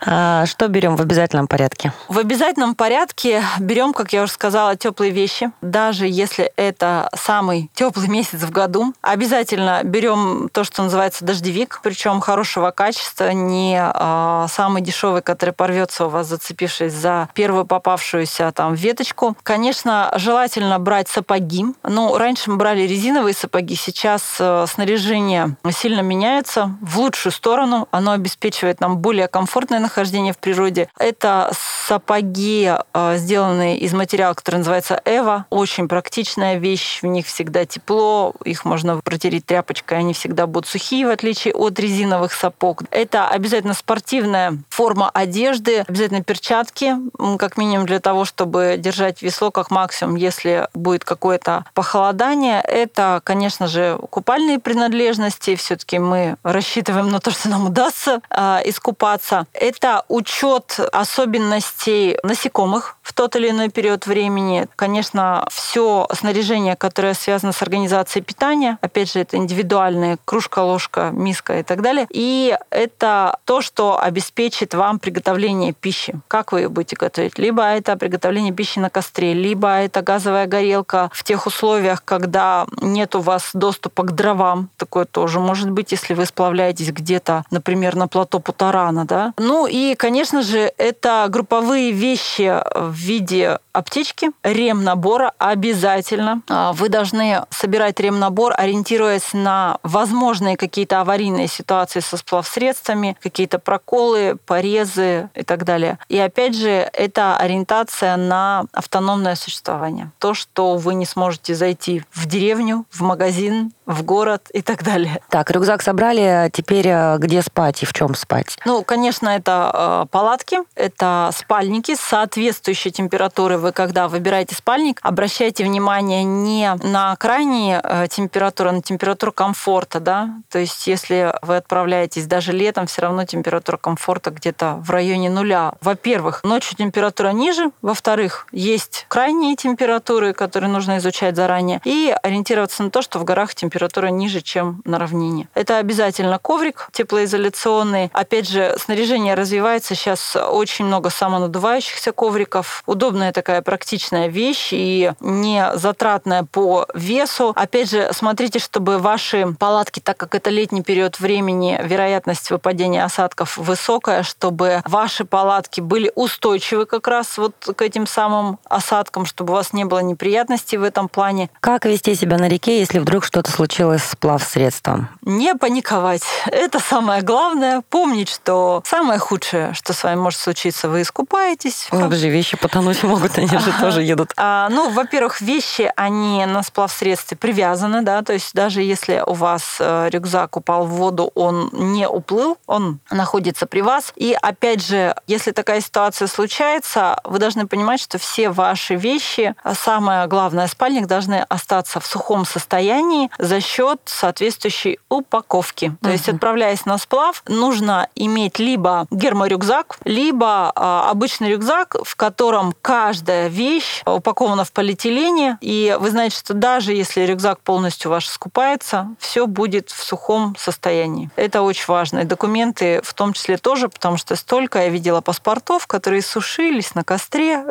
А 0.00 0.46
что 0.46 0.68
берем 0.68 0.96
в 0.96 1.02
обязательном 1.02 1.46
порядке? 1.46 1.92
В 2.08 2.18
обязательном 2.18 2.74
порядке 2.74 3.42
берем, 3.58 3.92
как 3.92 4.12
я 4.12 4.22
уже 4.22 4.32
сказала, 4.32 4.76
теплые 4.76 5.10
вещи. 5.10 5.50
Даже 5.60 6.06
если 6.06 6.52
это 6.56 7.08
самый 7.14 7.70
теплый 7.74 8.08
месяц 8.08 8.40
в 8.40 8.50
году, 8.50 8.94
обязательно 9.02 9.80
берем 9.84 10.48
то, 10.52 10.64
что 10.64 10.82
называется 10.82 11.24
дождевик, 11.24 11.80
причем 11.82 12.20
хорошего 12.20 12.70
качества, 12.70 13.30
не 13.32 13.78
а, 13.80 14.46
самый 14.48 14.82
дешевый, 14.82 15.22
который 15.22 15.54
порвется 15.54 16.06
у 16.06 16.08
вас, 16.08 16.26
зацепившись 16.26 16.92
за 16.92 17.28
первую 17.34 17.64
попавшуюся 17.66 18.52
там 18.52 18.74
веточку. 18.74 19.36
Конечно, 19.42 20.12
желательно 20.16 20.37
брать 20.78 21.08
сапоги. 21.08 21.64
Ну, 21.82 22.16
раньше 22.16 22.50
мы 22.50 22.56
брали 22.56 22.82
резиновые 22.82 23.34
сапоги, 23.34 23.74
сейчас 23.74 24.36
э, 24.38 24.66
снаряжение 24.68 25.56
сильно 25.70 26.00
меняется 26.00 26.76
в 26.80 26.98
лучшую 26.98 27.32
сторону. 27.32 27.88
Оно 27.90 28.12
обеспечивает 28.12 28.80
нам 28.80 28.98
более 28.98 29.28
комфортное 29.28 29.80
нахождение 29.80 30.32
в 30.32 30.38
природе. 30.38 30.88
Это 30.98 31.50
сапоги, 31.86 32.72
э, 32.94 33.16
сделанные 33.16 33.78
из 33.78 33.92
материала, 33.92 34.34
который 34.34 34.56
называется 34.56 35.00
Эва. 35.04 35.46
Очень 35.50 35.88
практичная 35.88 36.56
вещь, 36.56 37.00
в 37.02 37.06
них 37.06 37.26
всегда 37.26 37.64
тепло, 37.64 38.34
их 38.44 38.64
можно 38.64 39.00
протереть 39.00 39.46
тряпочкой, 39.46 39.98
они 39.98 40.12
всегда 40.12 40.46
будут 40.46 40.68
сухие, 40.68 41.06
в 41.06 41.10
отличие 41.10 41.54
от 41.54 41.78
резиновых 41.78 42.32
сапог. 42.32 42.82
Это 42.90 43.28
обязательно 43.28 43.74
спортивная 43.74 44.58
форма 44.68 45.10
одежды, 45.10 45.84
обязательно 45.86 46.22
перчатки, 46.22 46.94
как 47.38 47.56
минимум 47.56 47.86
для 47.86 48.00
того, 48.00 48.24
чтобы 48.24 48.76
держать 48.78 49.22
весло 49.22 49.50
как 49.50 49.70
максимум, 49.70 50.16
если 50.28 50.68
будет 50.74 51.04
какое-то 51.04 51.64
похолодание. 51.74 52.60
Это, 52.60 53.20
конечно 53.24 53.66
же, 53.66 53.98
купальные 54.10 54.58
принадлежности. 54.58 55.56
Все-таки 55.56 55.98
мы 55.98 56.36
рассчитываем 56.42 57.08
на 57.08 57.20
то, 57.20 57.30
что 57.30 57.48
нам 57.48 57.66
удастся 57.66 58.20
э, 58.30 58.60
искупаться. 58.64 59.46
Это 59.52 60.04
учет 60.08 60.78
особенностей 60.92 62.18
насекомых 62.22 62.96
в 63.02 63.12
тот 63.12 63.36
или 63.36 63.50
иной 63.50 63.70
период 63.70 64.06
времени. 64.06 64.66
Конечно, 64.76 65.46
все 65.50 66.06
снаряжение, 66.12 66.76
которое 66.76 67.14
связано 67.14 67.52
с 67.52 67.62
организацией 67.62 68.22
питания, 68.22 68.78
опять 68.80 69.12
же, 69.12 69.20
это 69.20 69.36
индивидуальные 69.36 70.18
кружка, 70.24 70.60
ложка, 70.60 71.10
миска 71.12 71.58
и 71.58 71.62
так 71.62 71.82
далее. 71.82 72.06
И 72.10 72.56
это 72.70 73.38
то, 73.44 73.62
что 73.62 74.00
обеспечит 74.00 74.74
вам 74.74 74.98
приготовление 74.98 75.72
пищи. 75.72 76.14
Как 76.28 76.52
вы 76.52 76.60
ее 76.60 76.68
будете 76.68 76.96
готовить? 76.96 77.38
Либо 77.38 77.62
это 77.62 77.96
приготовление 77.96 78.52
пищи 78.52 78.78
на 78.78 78.90
костре, 78.90 79.32
либо 79.32 79.68
это 79.68 80.02
газовая 80.18 80.48
горелка 80.48 81.10
в 81.12 81.22
тех 81.22 81.46
условиях, 81.46 82.02
когда 82.04 82.66
нет 82.82 83.14
у 83.14 83.20
вас 83.20 83.50
доступа 83.54 84.02
к 84.02 84.12
дровам. 84.12 84.68
Такое 84.76 85.04
тоже 85.04 85.38
может 85.38 85.70
быть, 85.70 85.92
если 85.92 86.14
вы 86.14 86.26
сплавляетесь 86.26 86.90
где-то, 86.90 87.44
например, 87.52 87.94
на 87.94 88.08
плато 88.08 88.40
Путарана. 88.40 89.04
Да? 89.04 89.32
Ну 89.38 89.68
и, 89.68 89.94
конечно 89.94 90.42
же, 90.42 90.72
это 90.76 91.26
групповые 91.28 91.92
вещи 91.92 92.52
в 92.74 92.92
виде 92.92 93.58
аптечки, 93.78 94.30
ремнабора 94.42 95.32
обязательно. 95.38 96.42
А, 96.48 96.72
вы 96.72 96.88
должны 96.88 97.44
собирать 97.50 98.00
ремнабор, 98.00 98.54
ориентируясь 98.56 99.32
на 99.32 99.78
возможные 99.82 100.56
какие-то 100.56 101.00
аварийные 101.00 101.48
ситуации 101.48 102.00
со 102.00 102.16
сплавсредствами, 102.16 103.16
какие-то 103.22 103.58
проколы, 103.58 104.36
порезы 104.46 105.30
и 105.34 105.42
так 105.42 105.64
далее. 105.64 105.98
И 106.08 106.18
опять 106.18 106.56
же, 106.56 106.68
это 106.68 107.36
ориентация 107.36 108.16
на 108.16 108.64
автономное 108.72 109.36
существование. 109.36 110.10
То, 110.18 110.34
что 110.34 110.76
вы 110.76 110.94
не 110.94 111.06
сможете 111.06 111.54
зайти 111.54 112.02
в 112.12 112.26
деревню, 112.26 112.84
в 112.90 113.02
магазин, 113.02 113.72
в 113.88 114.04
город 114.04 114.48
и 114.52 114.60
так 114.60 114.84
далее. 114.84 115.20
Так, 115.30 115.50
рюкзак 115.50 115.82
собрали, 115.82 116.20
а 116.20 116.50
теперь 116.50 116.86
э, 116.86 117.16
где 117.18 117.40
спать 117.40 117.82
и 117.82 117.86
в 117.86 117.92
чем 117.94 118.14
спать? 118.14 118.58
Ну, 118.66 118.84
конечно, 118.84 119.30
это 119.30 120.04
э, 120.04 120.06
палатки, 120.10 120.58
это 120.74 121.30
спальники 121.34 121.94
с 121.94 122.00
соответствующей 122.00 122.90
температурой. 122.90 123.56
Вы, 123.56 123.72
когда 123.72 124.08
выбираете 124.08 124.54
спальник, 124.54 125.00
обращайте 125.02 125.64
внимание 125.64 126.22
не 126.22 126.74
на 126.82 127.16
крайние 127.16 127.82
температуры, 128.10 128.68
а 128.68 128.72
на 128.72 128.82
температуру 128.82 129.32
комфорта, 129.32 130.00
да. 130.00 130.34
То 130.50 130.58
есть, 130.58 130.86
если 130.86 131.32
вы 131.40 131.56
отправляетесь 131.56 132.26
даже 132.26 132.52
летом, 132.52 132.86
все 132.86 133.02
равно 133.02 133.24
температура 133.24 133.78
комфорта 133.78 134.30
где-то 134.30 134.76
в 134.84 134.90
районе 134.90 135.30
нуля. 135.30 135.72
Во-первых, 135.80 136.44
ночью 136.44 136.76
температура 136.76 137.28
ниже, 137.28 137.70
во-вторых, 137.80 138.46
есть 138.52 139.06
крайние 139.08 139.56
температуры, 139.56 140.34
которые 140.34 140.70
нужно 140.70 140.98
изучать 140.98 141.36
заранее, 141.36 141.80
и 141.84 142.14
ориентироваться 142.22 142.82
на 142.82 142.90
то, 142.90 143.00
что 143.00 143.18
в 143.18 143.24
горах 143.24 143.54
температура 143.54 143.77
температура 143.78 144.08
ниже, 144.08 144.40
чем 144.40 144.82
на 144.84 144.98
равнине. 144.98 145.48
Это 145.54 145.78
обязательно 145.78 146.38
коврик 146.40 146.88
теплоизоляционный. 146.92 148.10
Опять 148.12 148.48
же, 148.48 148.74
снаряжение 148.76 149.34
развивается. 149.34 149.94
Сейчас 149.94 150.34
очень 150.34 150.86
много 150.86 151.10
самонадувающихся 151.10 152.10
ковриков. 152.10 152.82
Удобная 152.86 153.32
такая 153.32 153.62
практичная 153.62 154.26
вещь 154.26 154.70
и 154.72 155.12
не 155.20 155.70
затратная 155.74 156.42
по 156.42 156.86
весу. 156.92 157.52
Опять 157.54 157.90
же, 157.90 158.10
смотрите, 158.12 158.58
чтобы 158.58 158.98
ваши 158.98 159.54
палатки, 159.56 160.00
так 160.00 160.16
как 160.16 160.34
это 160.34 160.50
летний 160.50 160.82
период 160.82 161.20
времени, 161.20 161.80
вероятность 161.80 162.50
выпадения 162.50 163.04
осадков 163.04 163.58
высокая, 163.58 164.24
чтобы 164.24 164.82
ваши 164.86 165.24
палатки 165.24 165.80
были 165.80 166.10
устойчивы 166.16 166.84
как 166.84 167.06
раз 167.06 167.38
вот 167.38 167.54
к 167.76 167.80
этим 167.80 168.08
самым 168.08 168.58
осадкам, 168.64 169.24
чтобы 169.24 169.52
у 169.52 169.56
вас 169.56 169.72
не 169.72 169.84
было 169.84 170.00
неприятностей 170.00 170.78
в 170.78 170.82
этом 170.82 171.08
плане. 171.08 171.48
Как 171.60 171.84
вести 171.84 172.16
себя 172.16 172.38
на 172.38 172.48
реке, 172.48 172.80
если 172.80 172.98
вдруг 172.98 173.24
что-то 173.24 173.52
случится? 173.52 173.67
Случилось 173.68 174.02
с 174.02 174.16
плавсредством? 174.16 175.10
Не 175.22 175.54
паниковать. 175.54 176.22
Это 176.46 176.80
самое 176.80 177.20
главное. 177.20 177.82
Помнить, 177.90 178.30
что 178.30 178.82
самое 178.86 179.18
худшее, 179.18 179.74
что 179.74 179.92
с 179.92 180.04
вами 180.04 180.18
может 180.18 180.40
случиться, 180.40 180.88
вы 180.88 181.02
искупаетесь. 181.02 181.86
Ну, 181.92 182.08
даже 182.08 182.30
вещи 182.30 182.56
потонуть 182.56 183.02
могут, 183.02 183.36
они 183.36 183.46
же 183.46 183.72
тоже 183.78 184.02
едут. 184.02 184.32
А, 184.38 184.68
ну, 184.70 184.88
во-первых, 184.88 185.42
вещи, 185.42 185.92
они 185.96 186.46
на 186.46 186.62
сплавсредстве 186.62 187.36
привязаны, 187.36 188.00
да, 188.00 188.22
то 188.22 188.32
есть 188.32 188.54
даже 188.54 188.80
если 188.80 189.22
у 189.26 189.34
вас 189.34 189.76
э, 189.80 190.08
рюкзак 190.10 190.56
упал 190.56 190.86
в 190.86 190.90
воду, 190.90 191.30
он 191.34 191.68
не 191.72 192.08
уплыл, 192.08 192.56
он 192.66 193.00
находится 193.10 193.66
при 193.66 193.82
вас. 193.82 194.14
И 194.16 194.34
опять 194.40 194.82
же, 194.82 195.14
если 195.26 195.50
такая 195.50 195.82
ситуация 195.82 196.26
случается, 196.26 197.20
вы 197.24 197.38
должны 197.38 197.66
понимать, 197.66 198.00
что 198.00 198.16
все 198.16 198.48
ваши 198.48 198.94
вещи, 198.94 199.54
а 199.62 199.74
самое 199.74 200.26
главное, 200.26 200.66
спальник 200.68 201.06
должны 201.06 201.44
остаться 201.50 202.00
в 202.00 202.06
сухом 202.06 202.46
состоянии 202.46 203.30
за 203.38 203.57
за 203.58 203.60
счет 203.60 204.00
соответствующей 204.04 205.00
упаковки. 205.08 205.96
То 206.00 206.10
есть, 206.10 206.28
отправляясь 206.28 206.86
на 206.86 206.96
сплав, 206.96 207.42
нужно 207.48 208.08
иметь 208.14 208.60
либо 208.60 209.06
герморюкзак, 209.10 209.98
либо 210.04 210.72
а, 210.76 211.10
обычный 211.10 211.50
рюкзак, 211.50 211.96
в 212.04 212.14
котором 212.14 212.72
каждая 212.82 213.48
вещь 213.48 214.02
упакована 214.06 214.64
в 214.64 214.70
полиэтилене. 214.70 215.58
И 215.60 215.96
вы 215.98 216.10
знаете, 216.10 216.36
что 216.36 216.54
даже 216.54 216.92
если 216.92 217.22
рюкзак 217.22 217.60
полностью 217.60 218.12
ваш 218.12 218.26
скупается, 218.26 219.08
все 219.18 219.48
будет 219.48 219.90
в 219.90 220.04
сухом 220.04 220.54
состоянии. 220.56 221.30
Это 221.34 221.62
очень 221.62 221.86
важно. 221.88 222.20
И 222.20 222.24
документы 222.24 223.00
в 223.02 223.12
том 223.12 223.32
числе 223.32 223.56
тоже, 223.56 223.88
потому 223.88 224.18
что 224.18 224.36
столько 224.36 224.78
я 224.82 224.88
видела 224.88 225.20
паспортов, 225.20 225.88
которые 225.88 226.22
сушились 226.22 226.94
на 226.94 227.02
костре. 227.02 227.56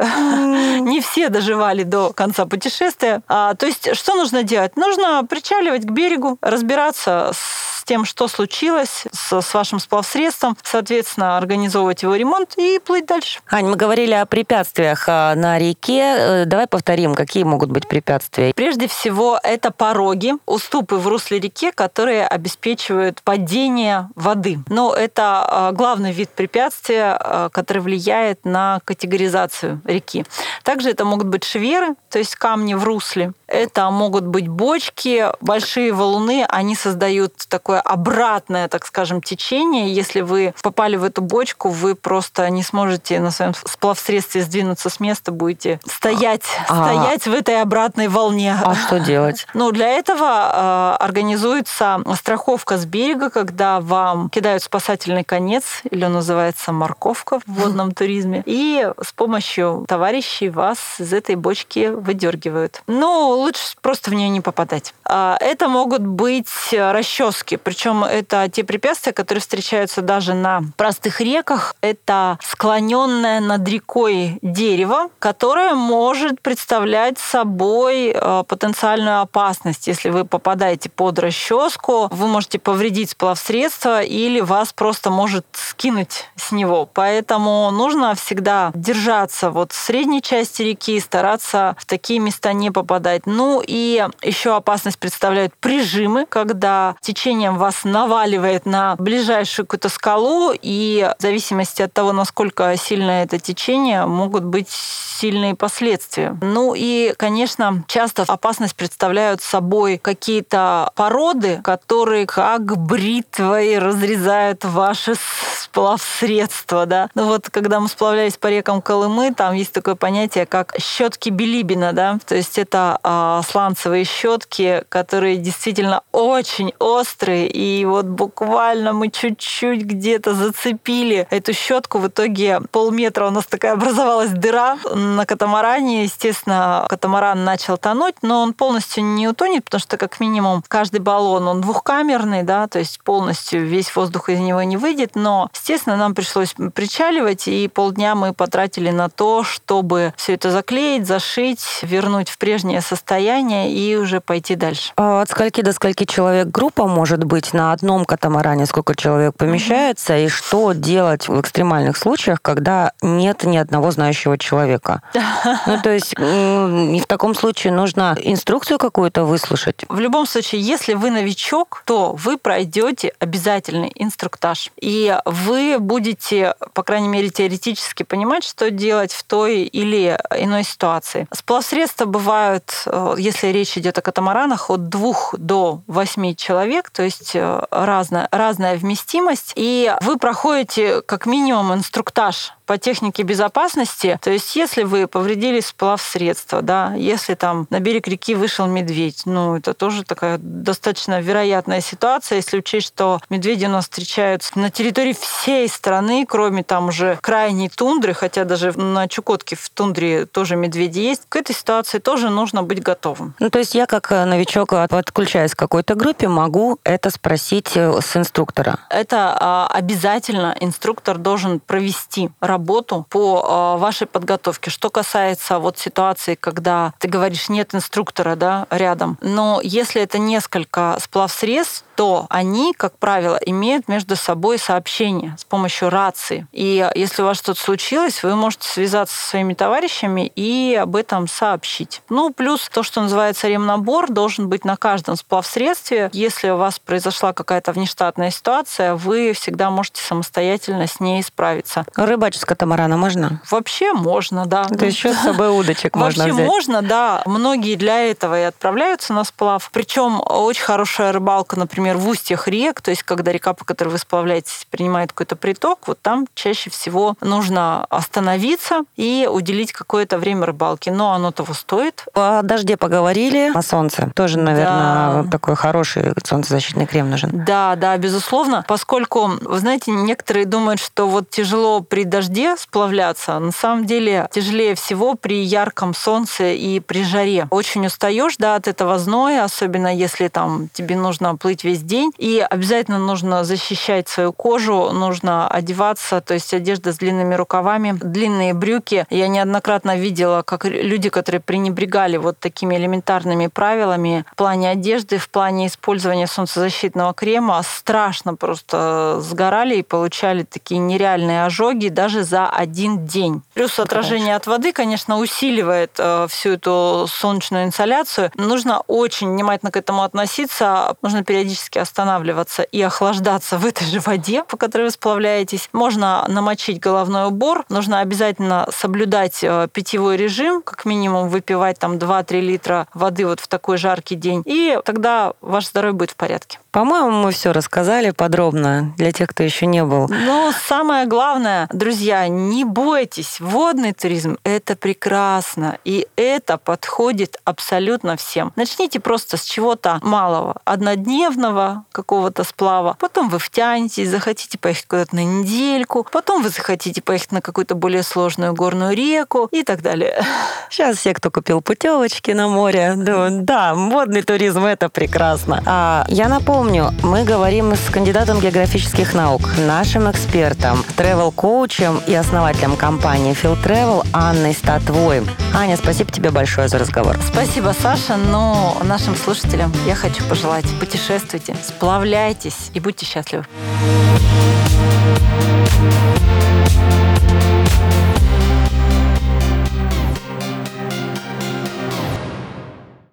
Не 0.81 0.99
все 0.99 1.29
доживали 1.29 1.83
до 1.83 2.11
конца 2.11 2.45
путешествия. 2.45 3.21
А, 3.29 3.53
то 3.53 3.65
есть, 3.65 3.95
что 3.95 4.15
нужно 4.15 4.43
делать? 4.43 4.75
Нужно 4.75 5.23
причаливать 5.23 5.76
к 5.83 5.91
берегу, 5.91 6.37
разбираться 6.41 7.31
с 7.33 7.83
тем, 7.87 8.03
что 8.03 8.27
случилось 8.27 9.05
с, 9.11 9.41
с 9.41 9.53
вашим 9.53 9.79
сплавсредством, 9.79 10.57
соответственно, 10.61 11.37
организовывать 11.37 12.03
его 12.03 12.15
ремонт 12.15 12.53
и 12.57 12.79
плыть 12.79 13.05
дальше. 13.05 13.39
Ань, 13.49 13.67
мы 13.67 13.75
говорили 13.77 14.13
о 14.13 14.25
препятствиях 14.25 15.05
а, 15.07 15.33
на 15.35 15.57
реке. 15.57 16.15
Э, 16.17 16.45
давай 16.45 16.67
повторим, 16.67 17.15
какие 17.15 17.43
могут 17.43 17.71
быть 17.71 17.87
препятствия. 17.87 18.53
Прежде 18.53 18.87
всего, 18.87 19.39
это 19.41 19.71
пороги, 19.71 20.33
уступы 20.45 20.97
в 20.97 21.07
русле 21.07 21.39
реки, 21.39 21.71
которые 21.71 22.27
обеспечивают 22.27 23.21
падение 23.21 24.09
воды. 24.15 24.59
Но 24.67 24.93
это 24.93 25.45
а, 25.47 25.71
главный 25.71 26.11
вид 26.11 26.29
препятствия, 26.29 27.17
а, 27.17 27.49
который 27.49 27.81
влияет 27.81 28.43
на 28.43 28.81
категоризацию 28.83 29.81
реки. 29.85 30.25
Также 30.63 30.89
это 30.89 31.05
могут 31.05 31.27
быть 31.27 31.45
шверы, 31.45 31.95
то 32.09 32.19
есть 32.19 32.35
камни 32.35 32.73
в 32.73 32.83
русле. 32.83 33.31
Это 33.47 33.89
могут 33.89 34.25
быть 34.25 34.47
бочки, 34.47 35.27
большие 35.41 35.93
валуны, 35.93 36.45
они 36.49 36.75
создают 36.75 37.33
такое 37.47 37.79
обратное, 37.79 38.67
так 38.67 38.85
скажем, 38.85 39.21
течение. 39.21 39.93
Если 39.93 40.21
вы 40.21 40.53
попали 40.61 40.97
в 40.97 41.03
эту 41.03 41.21
бочку, 41.21 41.69
вы 41.69 41.95
просто 41.95 42.49
не 42.49 42.63
сможете 42.63 43.19
на 43.19 43.31
своем 43.31 43.53
сплавсредстве 43.53 44.41
сдвинуться 44.41 44.89
с 44.89 44.99
места, 44.99 45.31
будете 45.31 45.79
стоять, 45.85 46.43
а, 46.67 46.85
стоять 46.85 47.25
в 47.25 47.33
этой 47.33 47.61
обратной 47.61 48.09
волне. 48.09 48.57
А 48.63 48.75
что 48.75 48.99
делать? 48.99 49.45
Ну, 49.57 49.71
для 49.71 49.87
этого 49.89 50.97
э, 50.99 51.03
организуется 51.03 51.99
страховка 52.15 52.77
с 52.77 52.85
берега, 52.85 53.31
когда 53.31 53.79
вам 53.79 54.29
кидают 54.29 54.61
спасательный 54.61 55.23
конец, 55.23 55.81
или 55.89 56.05
он 56.05 56.13
называется 56.13 56.71
морковка 56.71 57.39
в 57.39 57.47
водном 57.47 57.91
туризме, 57.91 58.43
и 58.45 58.87
с 59.01 59.13
помощью 59.13 59.85
товарищей 59.87 60.49
вас 60.49 60.77
из 60.99 61.11
этой 61.11 61.35
бочки 61.35 61.87
выдергивают. 61.87 62.83
Ну, 62.85 63.36
лучше 63.37 63.75
просто 63.81 64.11
в 64.11 64.13
нее 64.13 64.29
не 64.29 64.41
попадать. 64.41 64.93
А, 65.05 65.37
это 65.39 65.67
могут 65.67 66.01
быть 66.01 66.49
расчески, 66.71 67.57
причем 67.57 68.03
это 68.03 68.49
те 68.49 68.63
препятствия, 68.63 69.13
которые 69.13 69.41
встречаются 69.41 70.01
даже 70.01 70.33
на 70.33 70.63
простых 70.75 71.21
реках. 71.21 71.75
Это 71.81 72.39
склоненное 72.41 73.39
над 73.39 73.67
рекой 73.67 74.39
дерево, 74.41 75.09
которое 75.19 75.73
может 75.73 76.41
представлять 76.41 77.17
собой 77.19 78.11
а, 78.15 78.43
потенциальную 78.43 79.21
опасность. 79.21 79.87
Если 79.87 80.09
вы 80.09 80.25
попадаете 80.25 80.89
под 80.89 81.19
расческу, 81.19 82.07
вы 82.11 82.27
можете 82.27 82.59
повредить 82.59 83.11
сплавсредство 83.11 84.01
или 84.01 84.39
вас 84.39 84.73
просто 84.73 85.09
может 85.09 85.45
скинуть 85.53 86.25
с 86.35 86.51
него. 86.51 86.89
Поэтому 86.91 87.69
нужно 87.71 88.15
всегда 88.15 88.71
держаться 88.73 89.51
вот 89.51 89.71
в 89.71 89.75
средней 89.75 90.21
части 90.21 90.63
реки, 90.63 90.99
стараться 90.99 91.75
в 91.77 91.85
такие 91.85 92.19
места 92.19 92.53
не 92.53 92.71
попадать. 92.71 93.26
Ну 93.27 93.61
и 93.65 94.07
еще 94.23 94.55
опасность 94.55 94.97
представляют 94.97 95.53
прижимы, 95.59 96.25
когда 96.25 96.95
течением 97.01 97.57
вас 97.57 97.83
наваливает 97.83 98.65
на 98.65 98.95
ближайшую 98.95 99.65
какую-то 99.65 99.89
скалу, 99.89 100.53
и 100.59 101.13
в 101.19 101.21
зависимости 101.21 101.81
от 101.81 101.91
того, 101.91 102.13
насколько 102.13 102.75
сильное 102.77 103.25
это 103.25 103.37
течение, 103.37 104.05
могут 104.05 104.45
быть 104.45 104.69
сильные 104.69 105.55
последствия. 105.55 106.37
Ну 106.41 106.73
и, 106.75 107.13
конечно, 107.17 107.83
часто 107.87 108.23
опасность 108.27 108.75
представляют 108.75 109.41
собой 109.41 109.97
какие-то 109.97 110.91
породы, 110.95 111.59
которые 111.63 112.25
как 112.25 112.77
бритвой 112.77 113.77
разрезают 113.79 114.63
ваши 114.63 115.15
сплавсредства, 115.61 116.85
да. 116.85 117.09
Ну 117.15 117.25
вот, 117.25 117.49
когда 117.49 117.79
мы 117.79 117.89
сплавлялись 117.89 118.37
по 118.37 118.47
рекам 118.47 118.81
Колымы, 118.81 119.33
там 119.33 119.53
есть 119.53 119.73
такое 119.73 119.95
понятие, 119.95 120.45
как 120.45 120.75
щетки 120.79 121.29
Билибина, 121.29 121.93
да, 121.93 122.19
то 122.25 122.35
есть 122.35 122.57
это 122.57 122.97
а, 123.19 123.41
сланцевые 123.41 124.05
щетки, 124.05 124.83
которые 124.89 125.37
действительно 125.37 126.03
очень 126.11 126.73
острые, 126.77 127.47
и 127.47 127.83
вот 127.83 128.05
буквально 128.05 128.93
мы 128.93 129.09
чуть-чуть 129.09 129.81
где-то 129.81 130.35
зацепили 130.35 131.27
эту 131.31 131.51
щетку, 131.53 131.97
в 131.97 132.07
итоге 132.07 132.61
полметра 132.71 133.25
у 133.27 133.31
нас 133.31 133.47
такая 133.47 133.73
образовалась 133.77 134.29
дыра 134.29 134.77
на 134.93 135.25
катамаране, 135.25 136.03
естественно, 136.03 136.85
катамаран 136.89 137.43
начал 137.43 137.77
тонуть, 137.77 138.15
но 138.21 138.41
он 138.43 138.53
полностью 138.53 139.03
не 139.03 139.27
утонет, 139.27 139.65
потому 139.65 139.79
что 139.79 139.97
как 139.97 140.19
минимум 140.19 140.63
каждый 140.67 140.99
баллон, 140.99 141.47
он 141.47 141.61
двухкамерный, 141.61 142.43
да, 142.43 142.67
то 142.67 142.77
есть 142.77 143.01
полностью 143.03 143.65
весь 143.65 143.95
воздух 143.95 144.29
из 144.29 144.39
него 144.39 144.61
не 144.61 144.77
выйдет, 144.77 145.15
но, 145.15 145.49
естественно, 145.55 145.97
нам 145.97 146.13
пришлось 146.13 146.53
причаливать, 146.75 147.47
и 147.47 147.67
полдня 147.67 148.13
мы 148.13 148.33
потратили 148.33 148.91
на 148.91 149.09
то, 149.09 149.43
чтобы 149.43 150.13
все 150.17 150.35
это 150.35 150.51
заклеить, 150.51 151.07
зашить, 151.07 151.79
вернуть 151.81 152.29
в 152.29 152.37
прежнее 152.37 152.81
состояние 152.81 153.06
и 153.11 153.95
уже 153.95 154.21
пойти 154.21 154.55
дальше. 154.55 154.91
А 154.97 155.21
от 155.21 155.29
скольки 155.29 155.61
до 155.61 155.73
скольки 155.73 156.05
человек 156.05 156.47
группа 156.47 156.87
может 156.87 157.23
быть 157.23 157.53
на 157.53 157.71
одном 157.71 158.05
катамаране, 158.05 158.65
сколько 158.65 158.95
человек 158.95 159.35
помещается, 159.35 160.13
mm-hmm. 160.13 160.25
и 160.25 160.29
что 160.29 160.73
делать 160.73 161.27
в 161.27 161.39
экстремальных 161.39 161.97
случаях, 161.97 162.41
когда 162.41 162.91
нет 163.01 163.43
ни 163.43 163.57
одного 163.57 163.91
знающего 163.91 164.37
человека? 164.37 165.01
Ну, 165.65 165.79
то 165.81 165.89
есть 165.89 166.17
в 166.17 167.05
таком 167.07 167.35
случае 167.35 167.73
нужно 167.73 168.17
инструкцию 168.21 168.77
какую-то 168.77 169.23
выслушать? 169.23 169.85
В 169.89 169.99
любом 169.99 170.25
случае, 170.25 170.61
если 170.61 170.93
вы 170.93 171.11
новичок, 171.11 171.83
то 171.85 172.13
вы 172.13 172.37
пройдете 172.37 173.13
обязательный 173.19 173.91
инструктаж. 173.95 174.71
И 174.79 175.17
вы 175.25 175.77
будете, 175.79 176.55
по 176.73 176.83
крайней 176.83 177.07
мере, 177.07 177.29
теоретически 177.29 178.03
понимать, 178.03 178.43
что 178.43 178.71
делать 178.71 179.13
в 179.13 179.23
той 179.23 179.63
или 179.63 180.17
иной 180.37 180.63
ситуации. 180.63 181.27
Сплавсредства 181.33 182.05
бывают, 182.05 182.71
если 183.17 183.47
речь 183.47 183.77
идет 183.77 183.97
о 183.97 184.01
катамаранах, 184.01 184.69
от 184.69 184.89
двух 184.89 185.35
до 185.37 185.81
восьми 185.87 186.35
человек, 186.35 186.89
то 186.89 187.03
есть 187.03 187.35
э, 187.35 187.65
разная, 187.71 188.27
разная 188.31 188.77
вместимость. 188.77 189.53
И 189.55 189.93
вы 190.01 190.17
проходите 190.17 191.01
как 191.01 191.25
минимум 191.25 191.73
инструктаж 191.73 192.53
по 192.67 192.77
технике 192.77 193.23
безопасности. 193.23 194.19
То 194.21 194.29
есть, 194.29 194.55
если 194.55 194.83
вы 194.83 195.07
повредили 195.07 195.61
сплавсредство, 195.61 196.61
да, 196.61 196.93
если 196.95 197.33
там 197.33 197.65
на 197.69 197.79
берег 197.79 198.07
реки 198.07 198.35
вышел 198.35 198.67
медведь, 198.67 199.21
ну, 199.25 199.55
это 199.55 199.73
тоже 199.73 200.03
такая 200.03 200.37
достаточно 200.37 201.21
вероятная 201.21 201.81
ситуация, 201.81 202.35
если 202.35 202.57
учесть, 202.57 202.87
что 202.87 203.21
медведи 203.29 203.65
у 203.65 203.69
нас 203.69 203.85
встречаются 203.85 204.59
на 204.59 204.69
территории 204.69 205.13
всей 205.19 205.67
страны, 205.69 206.25
кроме 206.27 206.63
там 206.63 206.89
уже 206.89 207.17
крайней 207.21 207.69
тундры, 207.69 208.13
хотя 208.13 208.43
даже 208.43 208.77
на 208.77 209.07
Чукотке 209.07 209.55
в 209.55 209.69
тундре 209.69 210.25
тоже 210.25 210.57
медведи 210.57 210.99
есть. 210.99 211.23
К 211.29 211.37
этой 211.37 211.55
ситуации 211.55 211.99
тоже 211.99 212.29
нужно 212.29 212.63
быть 212.63 212.81
готовым. 212.87 213.33
Ну, 213.39 213.49
то 213.49 213.59
есть 213.59 213.75
я 213.75 213.85
как 213.85 214.11
э, 214.11 214.25
новичок, 214.25 214.69
подключаясь 214.89 215.53
к 215.53 215.59
какой-то 215.59 215.95
группе, 215.95 216.27
могу 216.27 216.79
это 216.83 217.09
спросить 217.09 217.75
э, 217.75 218.01
с 218.01 218.15
инструктора? 218.17 218.79
Это 218.89 219.37
а, 219.39 219.67
обязательно 219.73 220.55
инструктор 220.59 221.17
должен 221.17 221.59
провести 221.59 222.29
работу 222.39 222.77
работу 222.77 223.05
по 223.09 223.45
а, 223.47 223.77
вашей 223.77 224.07
подготовке. 224.07 224.69
Что 224.69 224.89
касается 224.89 225.59
вот 225.59 225.77
ситуации, 225.77 226.35
когда 226.35 226.93
ты 226.99 227.07
говоришь, 227.07 227.49
нет 227.49 227.73
инструктора 227.75 228.35
да, 228.35 228.67
рядом, 228.69 229.17
но 229.21 229.59
если 229.63 230.01
это 230.01 230.19
несколько 230.19 230.97
сплавсредств, 230.99 231.85
то 231.95 232.27
они, 232.29 232.73
как 232.73 232.99
правило, 232.99 233.39
имеют 233.43 233.87
между 233.87 234.15
собой 234.15 234.59
сообщение 234.59 235.35
с 235.39 235.43
помощью 235.43 235.89
рации. 235.89 236.45
И 236.51 236.87
если 236.93 237.23
у 237.23 237.25
вас 237.25 237.37
что-то 237.39 237.59
случилось, 237.59 238.21
вы 238.21 238.35
можете 238.35 238.67
связаться 238.67 239.15
со 239.19 239.29
своими 239.29 239.55
товарищами 239.55 240.31
и 240.35 240.77
об 240.79 240.95
этом 240.95 241.27
сообщить. 241.27 242.03
Ну, 242.09 242.31
плюс 242.31 242.66
то, 242.69 242.83
что 242.83 243.01
называется 243.01 243.47
ремнабор, 243.47 244.11
должен 244.11 244.49
быть 244.49 244.65
на 244.65 244.77
каждом 244.77 245.15
сплавсредстве. 245.15 246.09
Если 246.13 246.49
у 246.49 246.57
вас 246.57 246.79
произошла 246.79 247.33
какая-то 247.33 247.71
внештатная 247.71 248.31
ситуация, 248.31 248.95
вы 248.95 249.33
всегда 249.33 249.69
можете 249.69 250.01
самостоятельно 250.01 250.87
с 250.87 250.99
ней 250.99 251.23
справиться. 251.23 251.85
Рыбачить 251.95 252.41
с 252.41 252.45
катамарана 252.45 252.97
можно? 252.97 253.41
Вообще 253.49 253.93
можно, 253.93 254.45
да. 254.45 254.65
То 254.65 254.85
еще 254.85 255.13
с 255.13 255.17
собой 255.17 255.49
удочек 255.57 255.95
можно 255.95 256.25
взять? 256.25 256.33
Вообще 256.33 256.45
можно, 256.45 256.81
да. 256.81 257.23
Многие 257.25 257.75
для 257.75 257.99
этого 258.09 258.39
и 258.39 258.43
отправляются 258.43 259.13
на 259.13 259.23
сплав. 259.23 259.69
Причем 259.71 260.21
очень 260.23 260.63
хорошая 260.63 261.11
рыбалка, 261.11 261.57
например, 261.57 261.77
например, 261.77 261.97
в 261.97 262.09
устьях 262.09 262.47
рек, 262.47 262.81
то 262.81 262.91
есть 262.91 263.03
когда 263.03 263.31
река, 263.31 263.53
по 263.53 263.63
которой 263.63 263.89
вы 263.89 263.97
сплавляетесь, 263.97 264.65
принимает 264.69 265.11
какой-то 265.11 265.35
приток, 265.35 265.87
вот 265.87 266.01
там 266.01 266.27
чаще 266.33 266.69
всего 266.69 267.15
нужно 267.21 267.85
остановиться 267.85 268.81
и 268.95 269.27
уделить 269.31 269.71
какое-то 269.71 270.17
время 270.17 270.45
рыбалке. 270.45 270.91
Но 270.91 271.13
оно 271.13 271.31
того 271.31 271.53
стоит. 271.53 272.05
А 272.13 272.41
дожде 272.57 272.75
поговорили, 272.75 273.51
о 273.53 273.61
солнце. 273.61 274.11
Тоже, 274.15 274.39
наверное, 274.39 275.23
да. 275.23 275.29
такой 275.29 275.55
хороший 275.55 276.13
солнцезащитный 276.23 276.87
крем 276.87 277.09
нужен. 277.11 277.29
Да, 277.45 277.75
да, 277.75 277.95
безусловно. 277.97 278.65
Поскольку, 278.67 279.29
вы 279.41 279.59
знаете, 279.59 279.91
некоторые 279.91 280.45
думают, 280.45 280.79
что 280.79 281.07
вот 281.07 281.29
тяжело 281.29 281.81
при 281.81 282.03
дожде 282.03 282.55
сплавляться. 282.57 283.37
На 283.37 283.51
самом 283.51 283.85
деле 283.85 284.27
тяжелее 284.31 284.73
всего 284.73 285.13
при 285.13 285.43
ярком 285.43 285.93
солнце 285.93 286.53
и 286.53 286.79
при 286.79 287.03
жаре. 287.03 287.47
Очень 287.51 287.85
устаешь, 287.85 288.37
да, 288.37 288.55
от 288.55 288.67
этого 288.67 288.97
зноя, 288.97 289.43
особенно 289.43 289.95
если 289.95 290.27
там 290.27 290.69
тебе 290.73 290.95
нужно 290.95 291.35
плыть 291.35 291.63
весь 291.63 291.81
день. 291.81 292.11
И 292.17 292.45
обязательно 292.49 292.97
нужно 292.97 293.43
защищать 293.43 294.09
свою 294.09 294.33
кожу, 294.33 294.91
нужно 294.91 295.47
одеваться, 295.47 296.21
то 296.21 296.33
есть 296.33 296.53
одежда 296.53 296.91
с 296.91 296.97
длинными 296.97 297.35
рукавами, 297.35 297.91
длинные 297.91 298.55
брюки. 298.55 299.05
Я 299.11 299.27
неоднократно 299.27 299.95
видела, 299.97 300.41
как 300.41 300.65
люди, 300.65 301.09
которые 301.09 301.41
пренебрегали 301.41 302.17
вот 302.17 302.39
такими 302.47 302.75
элементарными 302.75 303.47
правилами 303.47 304.25
в 304.31 304.35
плане 304.35 304.69
одежды, 304.69 305.17
в 305.17 305.29
плане 305.29 305.67
использования 305.67 306.27
солнцезащитного 306.27 307.13
крема, 307.13 307.61
страшно 307.63 308.35
просто 308.35 309.19
сгорали 309.21 309.75
и 309.75 309.83
получали 309.83 310.43
такие 310.43 310.79
нереальные 310.79 311.43
ожоги 311.43 311.89
даже 311.89 312.23
за 312.23 312.47
один 312.47 313.05
день. 313.05 313.41
Плюс 313.53 313.79
отражение 313.79 314.35
от 314.35 314.47
воды, 314.47 314.71
конечно, 314.71 315.17
усиливает 315.17 315.91
э, 315.97 316.27
всю 316.29 316.51
эту 316.51 317.05
солнечную 317.09 317.65
инсоляцию. 317.65 318.31
Нужно 318.35 318.81
очень 318.87 319.29
внимательно 319.29 319.71
к 319.71 319.77
этому 319.77 320.03
относиться. 320.03 320.95
Нужно 321.01 321.23
периодически 321.23 321.79
останавливаться 321.79 322.63
и 322.63 322.81
охлаждаться 322.81 323.57
в 323.57 323.65
этой 323.65 323.85
же 323.87 323.99
воде, 323.99 324.43
по 324.43 324.55
которой 324.55 324.83
вы 324.83 324.91
сплавляетесь. 324.91 325.69
Можно 325.73 326.23
намочить 326.27 326.79
головной 326.79 327.27
убор. 327.27 327.65
Нужно 327.69 327.99
обязательно 327.99 328.67
соблюдать 328.71 329.43
э, 329.43 329.67
питьевой 329.73 330.15
режим, 330.15 330.61
как 330.61 330.85
минимум 330.85 331.29
выпивать 331.29 331.79
там 331.79 331.97
2-3 331.97 332.36
литра 332.41 332.87
воды 332.93 333.25
вот 333.25 333.39
в 333.39 333.47
такой 333.47 333.77
жаркий 333.77 334.15
день. 334.15 334.41
И 334.45 334.77
тогда 334.85 335.33
ваше 335.41 335.69
здоровье 335.69 335.93
будет 335.93 336.11
в 336.11 336.15
порядке. 336.15 336.59
По-моему, 336.71 337.11
мы 337.11 337.31
все 337.31 337.51
рассказали 337.51 338.11
подробно 338.11 338.93
для 338.97 339.11
тех, 339.11 339.29
кто 339.29 339.43
еще 339.43 339.65
не 339.65 339.83
был. 339.83 340.07
Ну, 340.09 340.51
самое 340.67 341.07
главное, 341.07 341.67
друзья, 341.71 342.27
не 342.27 342.63
бойтесь. 342.65 343.39
Водный 343.39 343.93
туризм– 343.93 344.37
это 344.43 344.75
прекрасно. 344.75 345.79
И 345.85 346.07
это 346.15 346.57
подходит 346.57 347.37
абсолютно 347.45 348.15
всем. 348.17 348.53
Начните 348.55 348.99
просто 348.99 349.37
с 349.37 349.43
чего-то 349.43 349.99
малого, 350.03 350.57
однодневного 350.65 351.85
какого-то 351.91 352.43
сплава. 352.43 352.95
Потом 352.99 353.29
вы 353.29 353.39
втянетесь, 353.39 354.09
захотите 354.09 354.57
поехать 354.57 354.85
куда-то 354.85 355.15
на 355.15 355.23
недельку. 355.23 356.05
Потом 356.11 356.43
вы 356.43 356.49
захотите 356.49 357.01
поехать 357.01 357.31
на 357.31 357.41
какую-то 357.41 357.75
более 357.75 358.03
сложную 358.03 358.53
горную 358.53 358.95
реку 358.95 359.47
и 359.51 359.63
так 359.63 359.81
далее. 359.81 360.23
Сейчас 360.69 360.97
все, 360.97 361.13
кто 361.13 361.31
купил 361.31 361.61
путевочки 361.61 362.31
на 362.31 362.47
море, 362.47 362.93
думают, 362.95 363.45
да, 363.45 363.73
водный 363.73 364.21
туризм– 364.21 364.65
это 364.65 364.89
прекрасно. 364.89 365.63
А 365.65 366.05
я 366.07 366.27
напомню, 366.27 366.66
Напомню, 366.67 366.91
мы 367.01 367.23
говорим 367.23 367.73
с 367.73 367.89
кандидатом 367.89 368.41
географических 368.41 369.13
наук, 369.13 369.57
нашим 369.57 370.11
экспертом, 370.11 370.83
travel-коучем 370.97 372.01
и 372.05 372.13
основателем 372.13 372.75
компании 372.75 373.33
Phil 373.33 373.57
Travel 373.63 374.05
Анной 374.11 374.53
Статвой. 374.53 375.23
Аня, 375.53 375.77
спасибо 375.77 376.11
тебе 376.11 376.29
большое 376.29 376.67
за 376.67 376.77
разговор. 376.77 377.15
Спасибо, 377.25 377.73
Саша. 377.81 378.17
Но 378.17 378.75
нашим 378.83 379.15
слушателям 379.15 379.71
я 379.85 379.95
хочу 379.95 380.25
пожелать 380.25 380.65
путешествуйте, 380.77 381.55
сплавляйтесь 381.63 382.69
и 382.73 382.81
будьте 382.81 383.05
счастливы. 383.05 383.45